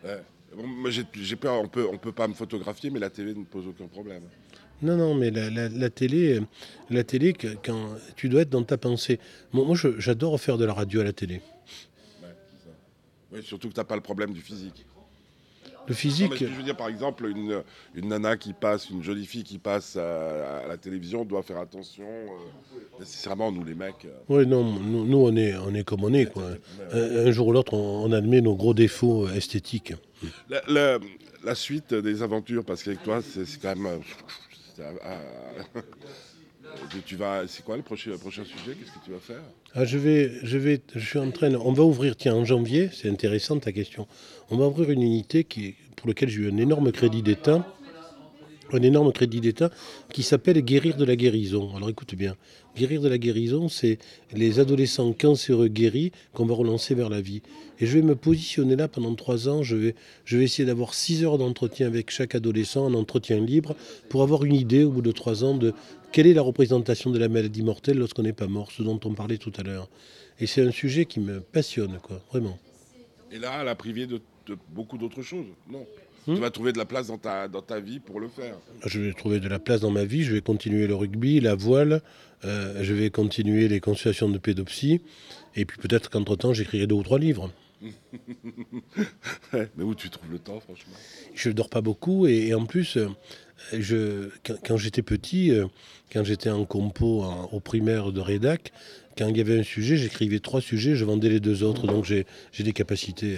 Ouais. 0.04 0.20
Bon, 0.56 0.66
moi, 0.66 0.90
j'ai 0.90 1.36
peur, 1.36 1.60
on 1.60 1.68
peut, 1.68 1.86
on 1.92 1.98
peut 1.98 2.12
pas 2.12 2.26
me 2.26 2.34
photographier, 2.34 2.88
mais 2.90 2.98
la 2.98 3.10
télé 3.10 3.34
ne 3.34 3.44
pose 3.44 3.66
aucun 3.66 3.86
problème. 3.86 4.22
Non, 4.82 4.96
non, 4.96 5.14
mais 5.14 5.30
la, 5.30 5.50
la- 5.50 5.68
la 5.68 5.90
télé, 5.90 6.40
la 6.90 7.04
télé, 7.04 7.34
quand 7.64 7.96
tu 8.14 8.28
dois 8.28 8.42
être 8.42 8.50
dans 8.50 8.62
ta 8.62 8.76
pensée. 8.78 9.18
Moi, 9.52 9.74
j'adore 9.98 10.38
faire 10.40 10.56
de 10.58 10.64
la 10.64 10.72
radio 10.72 11.00
à 11.00 11.04
la 11.04 11.12
télé. 11.12 11.40
Ouais, 12.22 12.28
ça. 13.34 13.42
Surtout 13.42 13.68
que 13.68 13.74
tu 13.74 13.80
n'as 13.80 13.84
pas 13.84 13.96
le 13.96 14.02
problème 14.02 14.32
du 14.32 14.40
physique. 14.40 14.84
Le 15.88 15.92
Non, 15.92 15.96
physique, 15.96 16.30
mais 16.32 16.36
je 16.38 16.44
veux 16.46 16.62
dire, 16.62 16.76
par 16.76 16.88
exemple, 16.88 17.26
une, 17.28 17.62
une 17.94 18.08
nana 18.08 18.36
qui 18.36 18.52
passe, 18.52 18.90
une 18.90 19.02
jolie 19.02 19.24
fille 19.26 19.44
qui 19.44 19.58
passe 19.58 19.96
à, 19.96 20.58
à 20.64 20.66
la 20.68 20.76
télévision 20.76 21.24
doit 21.24 21.42
faire 21.42 21.58
attention. 21.58 22.04
euh, 22.06 22.78
nécessairement, 22.98 23.52
nous 23.52 23.64
les 23.64 23.74
mecs. 23.74 24.04
euh, 24.04 24.18
oui, 24.28 24.46
non, 24.46 24.64
nous, 24.64 25.06
nous, 25.06 25.18
on, 25.18 25.36
est, 25.36 25.54
on 25.56 25.72
est 25.74 25.84
comme 25.84 26.02
on 26.04 26.12
est. 26.12 26.26
Quoi. 26.26 26.42
Un, 26.92 27.26
un 27.26 27.30
jour 27.30 27.46
ou 27.48 27.52
l'autre, 27.52 27.74
on, 27.74 28.04
on 28.04 28.12
admet 28.12 28.40
nos 28.40 28.54
gros 28.56 28.74
défauts 28.74 29.26
euh, 29.28 29.34
esthétiques. 29.34 29.94
La, 30.48 30.60
la- 30.68 30.98
la 31.44 31.54
suite 31.54 31.94
des 31.94 32.22
aventures, 32.22 32.64
parce 32.64 32.82
qu'avec 32.82 33.02
toi, 33.04 33.20
c'est 33.22 33.44
quand 33.62 33.76
même. 33.76 34.00
tu- 36.90 37.02
tu 37.02 37.16
vas, 37.16 37.46
c'est 37.46 37.64
quoi 37.64 37.76
le 37.76 37.82
prochain, 37.82 38.10
sujet? 38.16 38.76
Qu'est-ce 38.78 38.92
que 38.98 39.04
tu 39.04 39.10
vas 39.10 39.18
faire? 39.18 39.42
Ah, 39.74 39.84
je 39.84 39.98
vais, 39.98 40.32
je 40.42 40.58
vais, 40.58 40.80
je 40.94 41.04
suis 41.06 41.18
en 41.18 41.30
train. 41.30 41.52
On 41.54 41.72
va 41.72 41.82
ouvrir, 41.84 42.16
tiens, 42.16 42.34
en 42.34 42.44
janvier, 42.44 42.90
c'est 42.92 43.08
intéressant 43.10 43.58
ta 43.58 43.72
question. 43.72 44.06
On 44.50 44.56
va 44.56 44.66
ouvrir 44.68 44.90
une 44.90 45.02
unité 45.02 45.44
qui, 45.44 45.74
pour 45.96 46.08
laquelle 46.08 46.28
j'ai 46.28 46.42
eu 46.42 46.50
un 46.50 46.56
énorme 46.56 46.92
crédit 46.92 47.22
d'État, 47.22 47.66
un 48.72 48.82
énorme 48.82 49.12
crédit 49.12 49.40
d'État 49.40 49.70
qui 50.12 50.22
s'appelle 50.22 50.60
Guérir 50.60 50.96
de 50.96 51.04
la 51.04 51.14
guérison. 51.16 51.74
Alors 51.76 51.88
écoute 51.90 52.14
bien, 52.14 52.34
Guérir 52.76 53.00
de 53.00 53.08
la 53.08 53.16
guérison, 53.16 53.70
c'est 53.70 53.98
les 54.32 54.60
adolescents 54.60 55.14
cancéreux 55.14 55.68
guéris 55.68 56.12
qu'on 56.34 56.44
va 56.44 56.54
relancer 56.54 56.94
vers 56.94 57.08
la 57.08 57.22
vie. 57.22 57.40
Et 57.80 57.86
je 57.86 57.98
vais 57.98 58.02
me 58.02 58.14
positionner 58.14 58.76
là 58.76 58.86
pendant 58.86 59.14
trois 59.14 59.48
ans. 59.48 59.62
Je 59.62 59.76
vais, 59.76 59.94
je 60.26 60.36
vais 60.36 60.44
essayer 60.44 60.66
d'avoir 60.66 60.92
six 60.92 61.24
heures 61.24 61.38
d'entretien 61.38 61.86
avec 61.86 62.10
chaque 62.10 62.34
adolescent, 62.34 62.84
en 62.84 62.92
entretien 62.92 63.40
libre, 63.40 63.74
pour 64.10 64.22
avoir 64.22 64.44
une 64.44 64.54
idée 64.54 64.84
au 64.84 64.90
bout 64.90 65.00
de 65.00 65.12
trois 65.12 65.42
ans 65.42 65.56
de 65.56 65.72
quelle 66.12 66.26
est 66.26 66.34
la 66.34 66.42
représentation 66.42 67.10
de 67.10 67.18
la 67.18 67.28
maladie 67.28 67.62
mortelle 67.62 67.96
lorsqu'on 67.96 68.22
n'est 68.22 68.34
pas 68.34 68.46
mort, 68.46 68.70
ce 68.72 68.82
dont 68.82 69.00
on 69.04 69.14
parlait 69.14 69.38
tout 69.38 69.52
à 69.56 69.62
l'heure. 69.62 69.88
Et 70.38 70.46
c'est 70.46 70.62
un 70.62 70.70
sujet 70.70 71.06
qui 71.06 71.20
me 71.20 71.40
passionne, 71.40 71.98
quoi, 72.02 72.20
vraiment. 72.30 72.58
Et 73.32 73.38
là, 73.38 73.58
elle 73.62 73.68
a 73.68 73.74
privé 73.74 74.06
de, 74.06 74.20
de 74.46 74.56
beaucoup 74.74 74.98
d'autres 74.98 75.22
choses. 75.22 75.46
Non. 75.70 75.86
Hmm 76.26 76.34
Tu 76.34 76.40
vas 76.40 76.50
trouver 76.50 76.72
de 76.72 76.78
la 76.78 76.84
place 76.84 77.06
dans 77.08 77.18
ta, 77.18 77.46
dans 77.48 77.62
ta 77.62 77.78
vie 77.80 78.00
pour 78.00 78.18
le 78.20 78.28
faire. 78.28 78.56
Je 78.84 79.00
vais 79.00 79.12
trouver 79.12 79.38
de 79.40 79.48
la 79.48 79.58
place 79.58 79.80
dans 79.80 79.90
ma 79.90 80.04
vie, 80.04 80.24
je 80.24 80.32
vais 80.32 80.40
continuer 80.40 80.86
le 80.86 80.94
rugby, 80.94 81.40
la 81.40 81.54
voile, 81.54 82.02
euh, 82.44 82.82
je 82.82 82.94
vais 82.94 83.10
continuer 83.10 83.68
les 83.68 83.80
consultations 83.80 84.28
de 84.28 84.38
pédopsie, 84.38 85.00
et 85.54 85.64
puis 85.64 85.78
peut-être 85.78 86.10
qu'entre-temps 86.10 86.52
j'écrirai 86.52 86.86
deux 86.86 86.96
ou 86.96 87.02
trois 87.04 87.18
livres. 87.18 87.52
Mais 89.52 89.84
où 89.84 89.94
tu 89.94 90.10
trouves 90.10 90.30
le 90.32 90.38
temps, 90.38 90.60
franchement? 90.60 90.94
Je 91.34 91.48
ne 91.50 91.54
dors 91.54 91.68
pas 91.68 91.80
beaucoup, 91.80 92.26
et, 92.26 92.48
et 92.48 92.54
en 92.54 92.64
plus, 92.66 92.96
euh, 92.96 93.08
je, 93.72 94.28
quand, 94.44 94.54
quand 94.64 94.76
j'étais 94.76 95.02
petit, 95.02 95.50
euh, 95.50 95.66
quand 96.12 96.24
j'étais 96.24 96.50
en 96.50 96.64
compo 96.64 97.22
en- 97.22 97.44
au 97.52 97.60
primaire 97.60 98.12
de 98.12 98.20
rédac, 98.20 98.72
quand 99.16 99.28
il 99.28 99.36
y 99.36 99.40
avait 99.40 99.58
un 99.60 99.62
sujet, 99.62 99.96
j'écrivais 99.96 100.40
trois 100.40 100.60
sujets, 100.60 100.96
je 100.96 101.04
vendais 101.04 101.28
les 101.28 101.40
deux 101.40 101.62
autres, 101.62 101.86
donc 101.86 102.04
j'ai 102.04 102.26
des 102.58 102.72
capacités, 102.72 103.36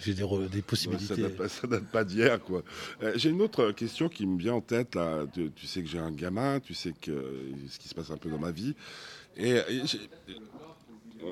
j'ai 0.00 0.14
des, 0.14 0.22
Ouais, 0.24 0.48
ça 0.54 0.62
possibilités. 0.62 1.22
date 1.22 1.36
pas, 1.36 1.48
ça 1.48 1.66
date 1.66 1.84
pas 1.86 2.04
d'hier, 2.04 2.40
quoi. 2.42 2.62
Euh, 3.02 3.12
j'ai 3.16 3.30
une 3.30 3.42
autre 3.42 3.70
question 3.72 4.08
qui 4.08 4.26
me 4.26 4.38
vient 4.38 4.54
en 4.54 4.60
tête, 4.60 4.94
là. 4.94 5.24
Tu, 5.32 5.50
tu 5.52 5.66
sais 5.66 5.82
que 5.82 5.88
j'ai 5.88 5.98
un 5.98 6.10
gamin, 6.10 6.58
tu 6.60 6.74
sais 6.74 6.92
que 7.00 7.10
euh, 7.10 7.52
ce 7.68 7.78
qui 7.78 7.88
se 7.88 7.94
passe 7.94 8.10
un 8.10 8.16
peu 8.16 8.30
dans 8.30 8.38
ma 8.38 8.50
vie. 8.50 8.74
Et, 9.36 9.50
et 9.50 9.86
j'ai- 9.86 10.00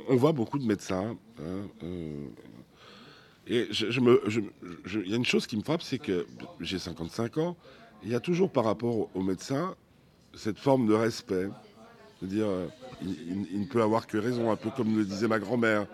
on 0.09 0.17
voit 0.17 0.33
beaucoup 0.33 0.59
de 0.59 0.65
médecins. 0.67 1.17
hein, 1.41 1.67
euh, 1.83 2.27
et 3.47 3.67
je, 3.71 3.91
je 3.91 4.01
me, 4.01 4.21
je- 4.27 4.41
je- 4.85 5.01
il 5.01 5.09
y 5.11 5.15
a 5.15 5.17
une 5.17 5.25
chose 5.25 5.47
qui 5.47 5.57
me 5.57 5.63
frappe, 5.63 5.83
c'est 5.83 5.99
que 5.99 6.27
j'ai 6.61 6.79
55 6.79 7.39
ans. 7.39 7.57
Il 8.05 8.11
y 8.11 8.15
a 8.15 8.21
toujours 8.21 8.51
par 8.53 8.65
rapport 8.65 9.09
aux 9.15 9.23
médecins 9.23 9.75
cette 10.35 10.59
forme 10.59 10.87
de 10.87 10.93
respect. 10.95 11.49
C'est-à-dire, 12.21 12.47
euh, 12.47 12.67
il, 13.01 13.11
il- 13.11 13.47
il 13.53 13.61
ne 13.61 13.67
peut 13.67 13.81
avoir 13.83 14.07
que 14.07 14.19
raison, 14.19 14.51
un 14.51 14.57
peu 14.57 14.71
comme 14.71 14.97
le 14.97 15.05
disait 15.05 15.29
ma 15.29 15.39
grand-mère. 15.39 15.87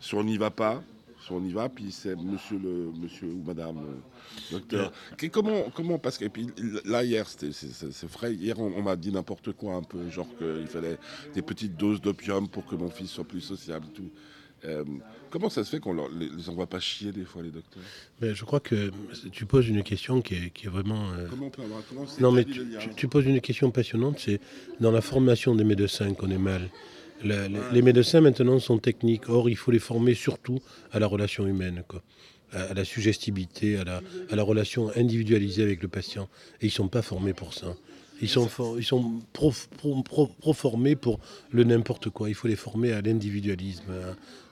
Si 0.00 0.14
on 0.14 0.24
n'y 0.24 0.38
va 0.38 0.50
pas, 0.50 0.82
on 1.30 1.44
y 1.44 1.52
va, 1.52 1.68
puis 1.68 1.90
c'est 1.92 2.16
monsieur, 2.16 2.58
le, 2.58 2.90
monsieur 3.00 3.28
ou 3.28 3.42
madame 3.46 3.76
le 3.80 4.56
docteur. 4.58 4.92
Que- 5.16 5.26
comment, 5.26 5.70
comment, 5.74 5.98
parce 5.98 6.18
que 6.18 6.24
et 6.24 6.28
puis, 6.28 6.46
là, 6.84 7.04
hier, 7.04 7.28
c'était- 7.28 7.52
c'est 7.52 8.10
vrai, 8.10 8.34
hier, 8.34 8.58
on, 8.58 8.72
on 8.76 8.82
m'a 8.82 8.96
dit 8.96 9.10
n'importe 9.12 9.52
quoi 9.52 9.74
un 9.74 9.82
peu, 9.82 10.08
genre 10.10 10.28
qu'il 10.38 10.66
fallait 10.68 10.98
des 11.34 11.42
petites 11.42 11.76
doses 11.76 12.00
d'opium 12.00 12.48
pour 12.48 12.66
que 12.66 12.74
mon 12.76 12.90
fils 12.90 13.10
soit 13.10 13.24
plus 13.24 13.40
sociable 13.40 13.86
et 13.90 13.92
tout. 13.94 14.10
Euh, 14.64 14.82
comment 15.30 15.48
ça 15.48 15.62
se 15.62 15.70
fait 15.70 15.78
qu'on 15.78 15.94
les, 16.08 16.28
les 16.28 16.48
envoie 16.50 16.66
pas 16.66 16.80
chier 16.80 17.12
des 17.12 17.24
fois, 17.24 17.42
les 17.42 17.50
docteurs? 17.50 17.82
Mais 18.20 18.34
je 18.34 18.44
crois 18.44 18.58
que 18.58 18.90
tu 19.30 19.46
poses 19.46 19.68
une 19.68 19.84
question 19.84 20.20
qui 20.20 20.34
est, 20.34 20.50
qui 20.50 20.66
est 20.66 20.68
vraiment... 20.68 21.12
euh, 21.12 21.28
Comment 21.30 21.46
on 21.46 21.50
peut 21.50 21.62
avoir 21.62 21.80
comment 21.88 22.04
Non, 22.18 22.32
mais 22.32 22.44
tu, 22.44 22.66
tu- 22.80 22.94
tu 22.96 23.06
poses 23.06 23.24
une 23.26 23.40
question 23.40 23.70
passionnante. 23.70 24.18
C'est 24.18 24.40
dans 24.80 24.90
la 24.90 25.00
formation 25.00 25.54
des 25.54 25.62
médecins 25.62 26.12
qu'on 26.12 26.30
est 26.30 26.38
mal. 26.38 26.68
La- 27.24 27.48
les, 27.48 27.58
les 27.72 27.82
médecins 27.82 28.20
maintenant 28.20 28.58
sont 28.58 28.78
techniques. 28.78 29.28
Or, 29.28 29.48
il 29.50 29.56
faut 29.56 29.70
les 29.70 29.78
former 29.78 30.14
surtout 30.14 30.60
à 30.92 30.98
la 30.98 31.06
relation 31.06 31.46
humaine, 31.46 31.82
quoi. 31.88 32.02
À, 32.52 32.62
à 32.62 32.74
la 32.74 32.84
suggestibilité, 32.84 33.76
à 33.76 33.84
la, 33.84 34.00
à 34.30 34.36
la 34.36 34.42
relation 34.42 34.90
individualisée 34.96 35.62
avec 35.62 35.82
le 35.82 35.88
patient. 35.88 36.28
Et 36.62 36.66
ils 36.66 36.70
sont 36.70 36.88
pas 36.88 37.02
formés 37.02 37.34
pour 37.34 37.52
ça. 37.54 37.74
Ils 38.20 38.28
sont, 38.28 38.48
for- 38.48 38.78
ils 38.78 38.84
sont 38.84 39.20
pro, 39.32 39.52
pro- 39.76 40.02
pro- 40.02 40.26
pro-formés 40.40 40.96
pour 40.96 41.20
le 41.50 41.62
n'importe 41.64 42.10
quoi. 42.10 42.28
Il 42.28 42.34
faut 42.34 42.48
les 42.48 42.56
former 42.56 42.92
à 42.92 43.00
l'individualisme, 43.02 43.92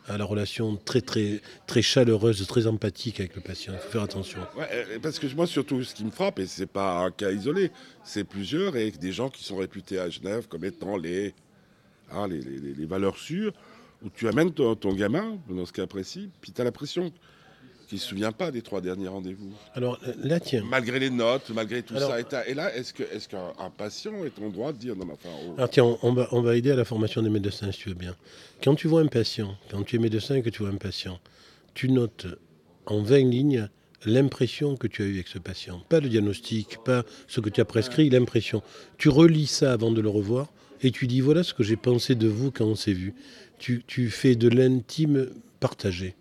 à, 0.08 0.12
à 0.12 0.18
la 0.18 0.24
relation 0.24 0.76
très, 0.76 1.00
très, 1.00 1.40
très 1.66 1.82
chaleureuse, 1.82 2.46
très 2.46 2.66
empathique 2.68 3.18
avec 3.18 3.34
le 3.34 3.40
patient. 3.40 3.72
Il 3.74 3.80
faut 3.80 3.90
faire 3.90 4.02
attention. 4.02 4.40
Ouais, 4.56 4.68
euh, 4.72 4.98
parce 5.02 5.18
que 5.18 5.26
moi, 5.34 5.46
surtout, 5.48 5.82
ce 5.82 5.94
qui 5.94 6.04
me 6.04 6.12
frappe, 6.12 6.38
et 6.38 6.46
c'est 6.46 6.66
pas 6.70 6.98
un 6.98 7.10
cas 7.10 7.32
isolé, 7.32 7.72
c'est 8.04 8.22
plusieurs, 8.24 8.76
et 8.76 8.90
des 8.92 9.10
gens 9.12 9.30
qui 9.30 9.42
sont 9.42 9.56
réputés 9.56 9.98
à 9.98 10.08
Genève 10.10 10.46
comme 10.48 10.64
étant 10.64 10.96
les, 10.96 11.34
hein, 12.12 12.28
les, 12.28 12.40
les- 12.40 12.86
valeurs 12.86 13.16
sûres, 13.18 13.52
où 14.04 14.08
tu 14.10 14.28
amènes 14.28 14.52
ton, 14.52 14.74
ton 14.76 14.92
gamin, 14.94 15.38
dans 15.48 15.66
ce 15.66 15.72
cas 15.72 15.86
précis, 15.86 16.28
puis 16.40 16.52
tu 16.52 16.60
as 16.60 16.64
l'impression 16.64 17.10
qu'il 17.88 17.96
ne 17.96 18.00
se 18.00 18.08
souvient 18.08 18.32
pas 18.32 18.50
des 18.50 18.62
trois 18.62 18.80
derniers 18.80 19.06
rendez-vous. 19.08 19.52
Alors 19.74 19.98
là, 20.22 20.40
tiens. 20.40 20.64
Malgré 20.68 20.98
les 20.98 21.10
notes, 21.10 21.50
malgré 21.54 21.82
tout 21.82 21.94
Alors- 21.94 22.10
ça. 22.30 22.46
Et, 22.48 22.54
là, 22.54 22.74
est-ce 22.74 22.92
qu'un 23.28 23.52
un 23.58 23.70
patient 23.70 24.24
est 24.24 24.38
en 24.42 24.48
droit 24.50 24.72
de 24.72 24.78
dire 24.78 24.96
non, 24.96 25.06
mais 25.06 25.12
enfin, 25.12 25.28
oh, 25.48 25.54
Alors 25.56 25.70
tiens, 25.70 25.84
on- 25.84 25.98
on 26.02 26.12
va, 26.12 26.28
on 26.32 26.42
va 26.42 26.56
aider 26.56 26.72
à 26.72 26.76
la 26.76 26.84
formation 26.84 27.22
des 27.22 27.30
médecins 27.30 27.70
si 27.72 27.78
tu 27.78 27.88
veux 27.90 27.94
bien. 27.94 28.16
Quand 28.62 28.74
tu 28.74 28.88
vois 28.88 29.02
un 29.02 29.06
patient, 29.06 29.56
quand 29.70 29.82
tu 29.84 29.96
es 29.96 29.98
médecin 30.00 30.34
et 30.36 30.42
que 30.42 30.50
tu 30.50 30.62
vois 30.62 30.72
un 30.72 30.76
patient, 30.78 31.20
tu 31.74 31.88
notes 31.88 32.26
en 32.86 33.02
20 33.02 33.18
lignes 33.30 33.68
l'impression 34.04 34.76
que 34.76 34.86
tu 34.86 35.02
as 35.02 35.06
eue 35.06 35.14
avec 35.14 35.28
ce 35.28 35.38
patient. 35.38 35.80
Pas 35.88 36.00
le 36.00 36.08
diagnostic, 36.08 36.78
pas 36.84 37.04
ce 37.28 37.40
que 37.40 37.48
tu 37.50 37.60
as 37.60 37.64
prescrit, 37.64 38.10
l'impression. 38.10 38.62
Tu 38.98 39.08
relis 39.08 39.46
ça 39.46 39.72
avant 39.72 39.90
de 39.90 40.00
le 40.00 40.08
revoir 40.08 40.48
et 40.82 40.90
tu 40.90 41.06
dis 41.06 41.20
voilà 41.20 41.42
ce 41.42 41.54
que 41.54 41.62
j'ai 41.62 41.76
pensé 41.76 42.14
de 42.14 42.28
vous 42.28 42.50
quand 42.50 42.64
on 42.66 42.74
s'est 42.76 42.92
vu. 42.92 43.14
Tu, 43.58 43.82
tu 43.86 44.10
fais 44.10 44.34
de 44.36 44.48
l'intime 44.48 45.30
partagé. 45.60 46.14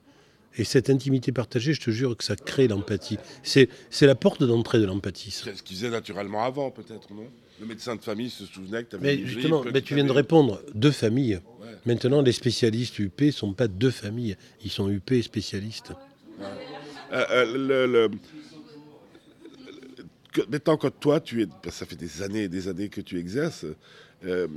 Et 0.57 0.63
cette 0.63 0.89
intimité 0.89 1.33
partagée, 1.33 1.74
je 1.74 1.81
te 1.81 1.91
jure 1.91 2.15
que 2.15 2.24
ça 2.24 2.38
crée 2.38 2.67
l'empathie. 2.69 3.17
C'est 3.43 3.67
c'est 3.89 4.05
la 4.07 4.15
porte 4.15 4.41
d'entrée 4.43 4.79
de 4.79 4.85
l'empathie. 4.85 5.31
ça. 5.31 5.45
c'est 5.45 5.55
ce 5.57 5.63
qu'ils 5.63 5.75
faisaient 5.75 5.89
naturellement 5.89 6.43
avant, 6.43 6.71
peut-être, 6.71 7.13
non? 7.13 7.27
Le 7.59 7.65
médecin 7.65 7.95
de 7.95 8.01
famille 8.01 8.29
se 8.29 8.45
souvenait 8.45 8.83
que 8.83 8.89
tu 8.91 8.95
avais 8.95 9.15
Mais 9.17 9.25
justement, 9.25 9.63
mais 9.74 9.81
tu 9.81 9.95
viens 9.95 10.03
de 10.05 10.12
répondre, 10.12 10.62
deux 10.74 10.91
familles. 10.91 11.39
Ouais. 11.62 11.67
Maintenant, 11.85 12.21
les 12.21 12.31
spécialistes 12.33 13.00
UP 13.00 13.21
ne 13.21 13.31
sont 13.31 13.53
pas 13.53 13.67
deux 13.69 13.91
familles, 13.91 14.35
ils 14.63 14.71
sont 14.71 14.89
UP 14.89 15.09
spécialistes. 15.21 15.91
Euh, 17.13 17.25
euh, 17.31 17.57
le, 17.57 17.85
le- 17.88 18.12
que- 20.36 20.50
maintenant, 20.50 20.77
quand 20.77 20.92
toi, 21.00 21.20
tu 21.20 21.44
es, 21.44 21.48
ça 21.72 21.86
fait 21.86 21.96
des 21.96 22.22
années 22.22 22.44
et 22.44 22.50
des 22.50 22.68
années 22.68 22.89
que 22.89 23.01
tu 23.01 23.18
exerces, 23.18 23.65
euh, 24.25 24.48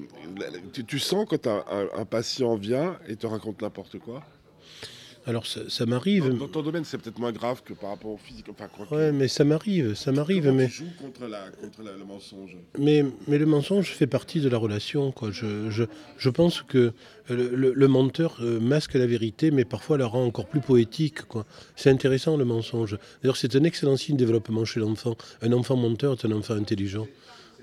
tu, 0.86 0.98
sens 0.98 1.26
quand 1.28 1.46
un 1.46 2.04
patient 2.04 2.56
vient 2.56 2.98
et 3.06 3.16
te 3.16 3.26
raconte 3.26 3.62
n'importe 3.62 3.98
quoi? 3.98 4.24
Alors, 5.28 5.46
ça, 5.46 5.60
ça 5.68 5.84
m'arrive. 5.84 6.26
dans, 6.30 6.34
dans 6.36 6.48
ton 6.48 6.62
domaine, 6.62 6.84
c'est 6.84 6.96
peut-être 6.96 7.18
moins 7.18 7.32
grave 7.32 7.62
que 7.62 7.74
par 7.74 7.90
rapport 7.90 8.10
au 8.12 8.16
physique. 8.16 8.46
Enfin, 8.50 8.66
quoi 8.74 8.86
que- 8.86 8.94
Ouais, 8.94 9.12
mais 9.12 9.28
ça 9.28 9.44
m'arrive, 9.44 9.94
ça 9.94 10.10
m'arrive. 10.10 10.50
Mais, 10.50 10.66
tu 10.68 10.72
joues 10.72 10.84
contre, 11.00 11.26
la, 11.26 11.50
contre 11.60 11.82
la- 11.82 11.92
le 11.92 12.04
mensonge 12.04 12.56
mais, 12.78 13.04
mais 13.26 13.36
le 13.36 13.44
mensonge 13.44 13.90
fait 13.90 14.06
partie 14.06 14.40
de 14.40 14.48
la 14.48 14.56
relation. 14.56 15.12
Quoi. 15.12 15.30
Je, 15.30 15.68
je, 15.68 15.84
je 16.16 16.30
pense 16.30 16.62
que 16.62 16.92
le, 17.28 17.54
le- 17.54 17.74
le 17.74 17.88
menteur 17.88 18.38
euh, 18.40 18.58
masque 18.58 18.94
la 18.94 19.06
vérité, 19.06 19.50
mais 19.50 19.66
parfois 19.66 19.98
la 19.98 20.06
rend 20.06 20.24
encore 20.24 20.46
plus 20.46 20.60
poétique. 20.60 21.22
quoi. 21.28 21.44
C'est 21.76 21.90
intéressant 21.90 22.38
le 22.38 22.46
mensonge. 22.46 22.96
D'ailleurs, 23.22 23.36
c'est 23.36 23.54
un 23.54 23.64
excellent 23.64 23.98
signe 23.98 24.16
de 24.16 24.24
développement 24.24 24.64
chez 24.64 24.80
l'enfant. 24.80 25.14
Un 25.42 25.52
enfant 25.52 25.76
menteur 25.76 26.14
est 26.14 26.24
un 26.24 26.32
enfant 26.32 26.54
intelligent. 26.54 27.06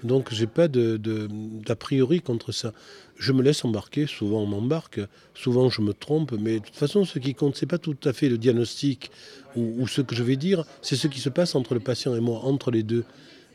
Donc, 0.04 0.34
j'ai 0.34 0.48
pas 0.48 0.68
d'a 0.68 1.76
priori 1.76 2.22
contre 2.22 2.52
ça. 2.52 2.74
Je 3.18 3.32
me 3.32 3.42
laisse 3.42 3.64
embarquer, 3.64 4.08
souvent 4.08 4.42
on 4.42 4.46
m'embarque, 4.46 5.00
souvent 5.34 5.70
je 5.70 5.82
me 5.82 5.94
trompe, 5.94 6.34
mais 6.34 6.60
de 6.60 6.66
toute 6.66 6.76
façon, 6.76 7.06
ce 7.06 7.18
qui 7.18 7.34
compte, 7.34 7.56
c'est 7.56 7.66
pas 7.66 7.78
tout 7.78 7.98
à 8.04 8.14
fait 8.14 8.30
le 8.30 8.38
diagnostic 8.38 9.10
ou 9.56 9.88
ce 9.88 10.02
que 10.02 10.16
je 10.16 10.24
vais 10.24 10.36
dire, 10.36 10.66
c'est 10.82 10.98
ce 10.98 11.08
qui 11.08 11.22
se 11.22 11.30
passe 11.30 11.56
entre 11.56 11.74
le 11.74 11.80
patient 11.80 12.14
et 12.14 12.20
moi, 12.20 12.42
entre 12.44 12.72
les 12.72 12.84
deux. 12.84 13.06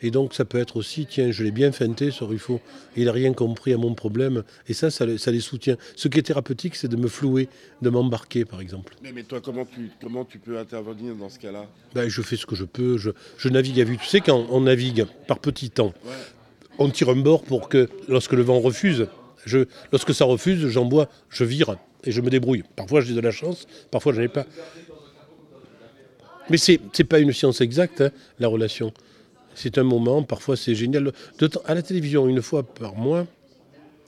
Et 0.03 0.11
donc, 0.11 0.33
ça 0.35 0.45
peut 0.45 0.59
être 0.59 0.77
aussi, 0.77 1.07
tiens, 1.07 1.31
je 1.31 1.45
l'ai 1.45 1.51
bien 1.51 1.73
feinté, 1.73 2.11
ce 2.11 2.25
Ruffo, 2.25 2.61
il 2.97 3.05
n'a 3.05 3.13
rien 3.13 3.33
compris 3.35 3.73
à 3.75 3.77
mon 3.77 3.93
problème, 3.95 4.45
et 4.69 4.73
ça, 4.73 4.91
ça, 4.91 5.05
le- 5.05 5.19
ça 5.19 5.31
les 5.31 5.41
soutient. 5.41 5.77
Ce 5.95 6.09
qui 6.09 6.19
est 6.19 6.23
thérapeutique, 6.23 6.75
c'est 6.75 6.89
de 6.89 6.97
me 6.97 7.07
flouer, 7.09 7.49
de 7.83 7.91
m'embarquer, 7.91 8.45
par 8.47 8.61
exemple. 8.63 8.95
mais, 9.03 9.13
mais 9.13 9.25
toi, 9.25 9.41
comment 9.43 9.67
tu, 9.67 9.91
comment 10.01 10.25
tu 10.25 10.39
peux 10.39 10.59
intervenir 10.59 11.15
dans 11.17 11.29
ce 11.29 11.39
cas-là? 11.39 11.67
Ben, 11.95 12.09
je 12.09 12.23
fais 12.23 12.37
ce 12.37 12.47
que 12.47 12.57
je 12.57 12.65
peux, 12.65 12.97
je, 12.97 13.11
je 13.37 13.49
navigue 13.51 13.79
à 13.81 13.85
vue. 13.85 13.99
Tu 13.99 14.07
sais, 14.07 14.21
quand 14.21 14.47
on 14.51 14.63
navigue 14.63 15.05
par 15.27 15.39
petits 15.39 15.69
temps, 15.71 15.93
Ouais. 16.07 16.13
on 16.79 16.89
tire 16.89 17.11
un 17.11 17.17
bord 17.17 17.43
pour 17.43 17.69
que, 17.69 17.89
lorsque 18.09 18.33
le 18.33 18.43
vent 18.43 18.61
refuse, 18.61 19.07
je, 19.45 19.67
lorsque 19.93 20.15
ça 20.15 20.25
refuse, 20.25 20.67
j'emboie, 20.69 21.09
je 21.29 21.45
vire 21.45 21.77
et 22.05 22.13
je 22.13 22.21
me 22.23 22.31
débrouille. 22.31 22.63
Parfois 22.77 23.03
j'ai 23.03 23.13
de 23.15 23.21
la 23.21 23.31
chance, 23.33 23.67
parfois 23.91 24.13
je 24.15 24.19
n'en 24.21 24.25
ai 24.25 24.29
pas. 24.29 24.47
Mais 26.49 26.57
c'est 26.57 26.81
n'est 26.99 27.05
pas 27.05 27.19
une 27.21 27.33
science 27.33 27.61
exacte, 27.61 28.01
hein, 28.01 28.11
la 28.39 28.49
relation. 28.49 28.93
C'est 29.55 29.79
un 29.79 29.83
moment, 29.83 30.23
parfois 30.23 30.57
c'est 30.57 30.75
génial. 30.75 31.13
De 31.39 31.51
à 31.65 31.75
la 31.75 31.83
télévision, 31.83 32.29
une 32.29 32.43
fois 32.43 32.63
par 32.63 32.95
mois, 32.95 33.27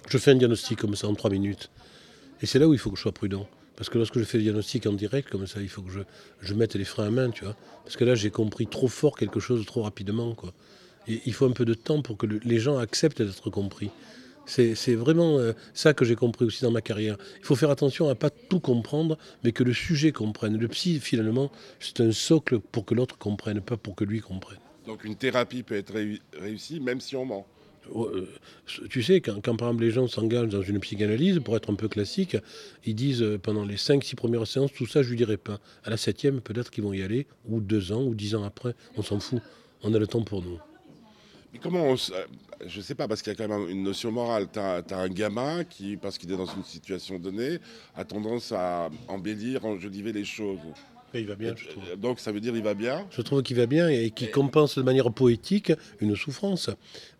je 0.08 0.18
fais 0.18 0.32
un 0.32 0.36
diagnostic 0.36 0.78
comme 0.78 0.96
ça 0.96 1.08
en 1.08 1.14
trois 1.14 1.30
minutes. 1.30 1.70
Et 2.42 2.46
c'est 2.46 2.58
là 2.58 2.68
où 2.68 2.74
il 2.74 2.78
faut 2.78 2.90
que 2.90 2.96
je 2.96 3.02
sois 3.02 3.12
prudent. 3.12 3.46
Parce 3.76 3.88
que 3.88 3.98
lorsque 3.98 4.18
je 4.18 4.24
fais 4.24 4.38
le 4.38 4.44
diagnostic 4.44 4.86
en 4.86 4.92
direct, 4.92 5.28
comme 5.30 5.46
ça, 5.46 5.60
il 5.60 5.68
faut 5.68 5.82
que 5.82 5.90
je, 6.40 6.54
mette 6.54 6.74
les 6.74 6.84
freins 6.84 7.06
à 7.06 7.10
main, 7.10 7.30
tu 7.30 7.44
vois. 7.44 7.56
Parce 7.84 7.96
que 7.96 8.04
là, 8.04 8.14
j'ai 8.14 8.30
compris 8.30 8.66
trop 8.66 8.88
fort 8.88 9.16
quelque 9.16 9.40
chose 9.40 9.64
trop 9.66 9.82
rapidement, 9.82 10.34
quoi. 10.34 10.52
Et 11.08 11.20
il 11.26 11.32
faut 11.32 11.46
un 11.46 11.52
peu 11.52 11.64
de 11.64 11.74
temps 11.74 12.02
pour 12.02 12.16
que 12.16 12.26
le- 12.26 12.40
les 12.44 12.58
gens 12.58 12.78
acceptent 12.78 13.22
d'être 13.22 13.50
compris. 13.50 13.90
C'est 14.44 14.94
vraiment 14.94 15.38
euh, 15.38 15.52
ça 15.72 15.94
que 15.94 16.04
j'ai 16.04 16.16
compris 16.16 16.44
aussi 16.44 16.62
dans 16.62 16.70
ma 16.70 16.80
carrière. 16.80 17.16
Il 17.38 17.44
faut 17.46 17.54
faire 17.54 17.70
attention 17.70 18.08
à 18.08 18.14
pas 18.14 18.30
tout 18.30 18.60
comprendre, 18.60 19.16
mais 19.44 19.52
que 19.52 19.62
le 19.62 19.72
sujet 19.72 20.12
comprenne. 20.12 20.58
Le 20.58 20.68
psy, 20.68 21.00
finalement, 21.00 21.50
c'est 21.80 22.00
un 22.00 22.12
socle 22.12 22.58
pour 22.58 22.84
que 22.84 22.94
l'autre 22.94 23.18
comprenne, 23.18 23.60
pas 23.60 23.76
pour 23.76 23.94
que 23.94 24.04
lui 24.04 24.20
comprenne. 24.20 24.58
Donc 24.86 25.04
une 25.04 25.16
thérapie 25.16 25.62
peut 25.62 25.76
être 25.76 25.94
réu- 25.94 26.20
réussie 26.38 26.80
même 26.80 27.00
si 27.00 27.16
on 27.16 27.24
ment. 27.24 27.46
Euh, 27.96 28.28
Tu 28.88 29.02
sais, 29.02 29.20
quand, 29.20 29.40
quand, 29.44 29.56
par 29.56 29.68
exemple 29.68 29.84
les 29.84 29.90
gens 29.90 30.06
s'engagent 30.06 30.48
dans 30.50 30.62
une 30.62 30.78
psychanalyse, 30.80 31.40
pour 31.40 31.56
être 31.56 31.70
un 31.70 31.74
peu 31.74 31.88
classique, 31.88 32.36
ils 32.84 32.94
disent 32.94 33.22
euh, 33.22 33.38
pendant 33.38 33.64
les 33.64 33.76
5-6 33.76 34.14
premières 34.14 34.46
séances, 34.46 34.72
tout 34.72 34.86
ça 34.86 35.02
je 35.02 35.10
lui 35.10 35.16
dirai 35.16 35.36
pas. 35.36 35.58
À 35.84 35.90
la 35.90 35.96
septième, 35.96 36.40
peut-être 36.40 36.70
qu'ils 36.70 36.84
vont 36.84 36.92
y 36.92 37.02
aller, 37.02 37.26
ou 37.48 37.60
deux 37.60 37.90
ans, 37.92 38.02
ou 38.04 38.14
dix 38.14 38.34
ans 38.36 38.44
après, 38.44 38.74
on 38.96 39.02
s'en 39.02 39.18
fout. 39.18 39.40
On 39.82 39.92
a 39.94 39.98
le 39.98 40.06
temps 40.06 40.22
pour 40.22 40.42
nous. 40.42 40.58
Mais 41.52 41.58
comment 41.58 41.84
on. 41.88 41.94
s- 41.94 42.12
euh, 42.14 42.24
Je 42.66 42.80
sais 42.80 42.94
pas, 42.94 43.08
parce 43.08 43.20
qu'il 43.20 43.32
y 43.32 43.36
a 43.36 43.36
quand 43.36 43.48
même 43.48 43.68
une 43.68 43.82
notion 43.82 44.12
morale. 44.12 44.46
Tu 44.52 44.60
as, 44.60 44.84
un 44.92 45.08
gamin 45.08 45.64
qui, 45.64 45.96
parce 45.96 46.16
qu'il 46.18 46.30
est 46.32 46.36
dans 46.36 46.46
une 46.46 46.62
situation 46.62 47.18
donnée, 47.18 47.58
a 47.96 48.04
tendance 48.04 48.52
à 48.52 48.90
embellir, 49.08 49.64
enjoliver 49.64 50.12
les 50.12 50.24
choses. 50.24 50.60
Il 51.14 51.26
va 51.26 51.34
bien, 51.34 51.54
je 51.56 51.68
trouve. 51.68 51.84
Euh, 51.92 51.96
Donc 51.96 52.20
ça 52.20 52.32
veut 52.32 52.40
dire 52.40 52.56
il 52.56 52.62
va 52.62 52.74
bien 52.74 53.06
Je 53.10 53.22
trouve 53.22 53.42
qu'il 53.42 53.56
va 53.56 53.66
bien 53.66 53.88
et 53.88 54.10
qu'il 54.10 54.30
compense 54.30 54.78
de 54.78 54.82
manière 54.82 55.10
poétique 55.12 55.72
une 56.00 56.16
souffrance. 56.16 56.70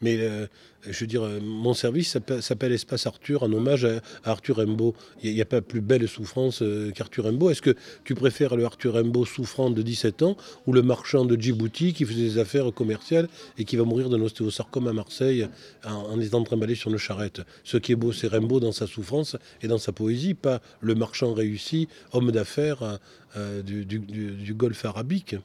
Mais 0.00 0.16
euh, 0.18 0.46
je 0.88 0.98
veux 1.00 1.06
dire, 1.06 1.22
mon 1.42 1.74
service 1.74 2.18
s'appelle 2.40 2.72
Espace 2.72 3.06
Arthur 3.06 3.42
en 3.42 3.52
hommage 3.52 3.84
à, 3.84 4.00
Arthur 4.24 4.56
Rimbaud. 4.56 4.94
Il 5.22 5.32
n'y 5.32 5.40
a, 5.40 5.44
pas 5.44 5.60
plus 5.60 5.80
belle 5.80 6.08
souffrance 6.08 6.62
euh, 6.62 6.90
qu'Arthur 6.90 7.24
Rimbaud. 7.24 7.50
Est-ce 7.50 7.62
que 7.62 7.76
tu 8.04 8.14
préfères 8.14 8.56
le 8.56 8.64
Arthur 8.64 8.94
Rimbaud 8.94 9.24
souffrant 9.24 9.70
de 9.70 9.82
17 9.82 10.22
ans 10.22 10.36
ou 10.66 10.72
le 10.72 10.82
marchand 10.82 11.24
de 11.24 11.40
Djibouti 11.40 11.92
qui 11.92 12.04
faisait 12.04 12.22
des 12.22 12.38
affaires 12.38 12.72
commerciales 12.72 13.28
et 13.58 13.64
qui 13.64 13.76
va 13.76 13.84
mourir 13.84 14.08
d'un 14.08 14.20
ostéosarcome 14.20 14.88
à 14.88 14.92
Marseille 14.92 15.46
en, 15.84 15.92
en 15.92 16.20
étant 16.20 16.42
trimballé 16.42 16.74
sur 16.74 16.90
une 16.90 16.98
charrette? 16.98 17.42
Ce 17.62 17.76
qui 17.76 17.92
est 17.92 17.96
beau, 17.96 18.12
c'est 18.12 18.28
Rimbaud 18.28 18.60
dans 18.60 18.72
sa 18.72 18.86
souffrance 18.86 19.36
et 19.60 19.68
dans 19.68 19.78
sa 19.78 19.92
poésie, 19.92 20.34
pas 20.34 20.60
le 20.80 20.94
marchand 20.94 21.34
réussi, 21.34 21.88
homme 22.12 22.32
d'affaires 22.32 22.98
du, 23.36 23.84
du- 23.84 23.98
du- 23.98 24.32
du 24.32 24.54
golfe 24.54 24.84
arabique. 24.84 25.36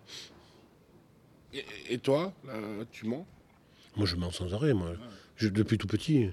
Et, 1.53 1.63
et 1.89 1.97
toi, 1.97 2.33
là, 2.45 2.53
tu 2.91 3.05
mens? 3.05 3.25
Moi, 3.95 4.05
je 4.05 4.15
mens 4.15 4.31
sans 4.31 4.53
arrêt, 4.53 4.73
moi. 4.73 4.91
Je- 5.37 5.47
depuis 5.49 5.77
tout 5.77 5.87
petit. 5.87 6.29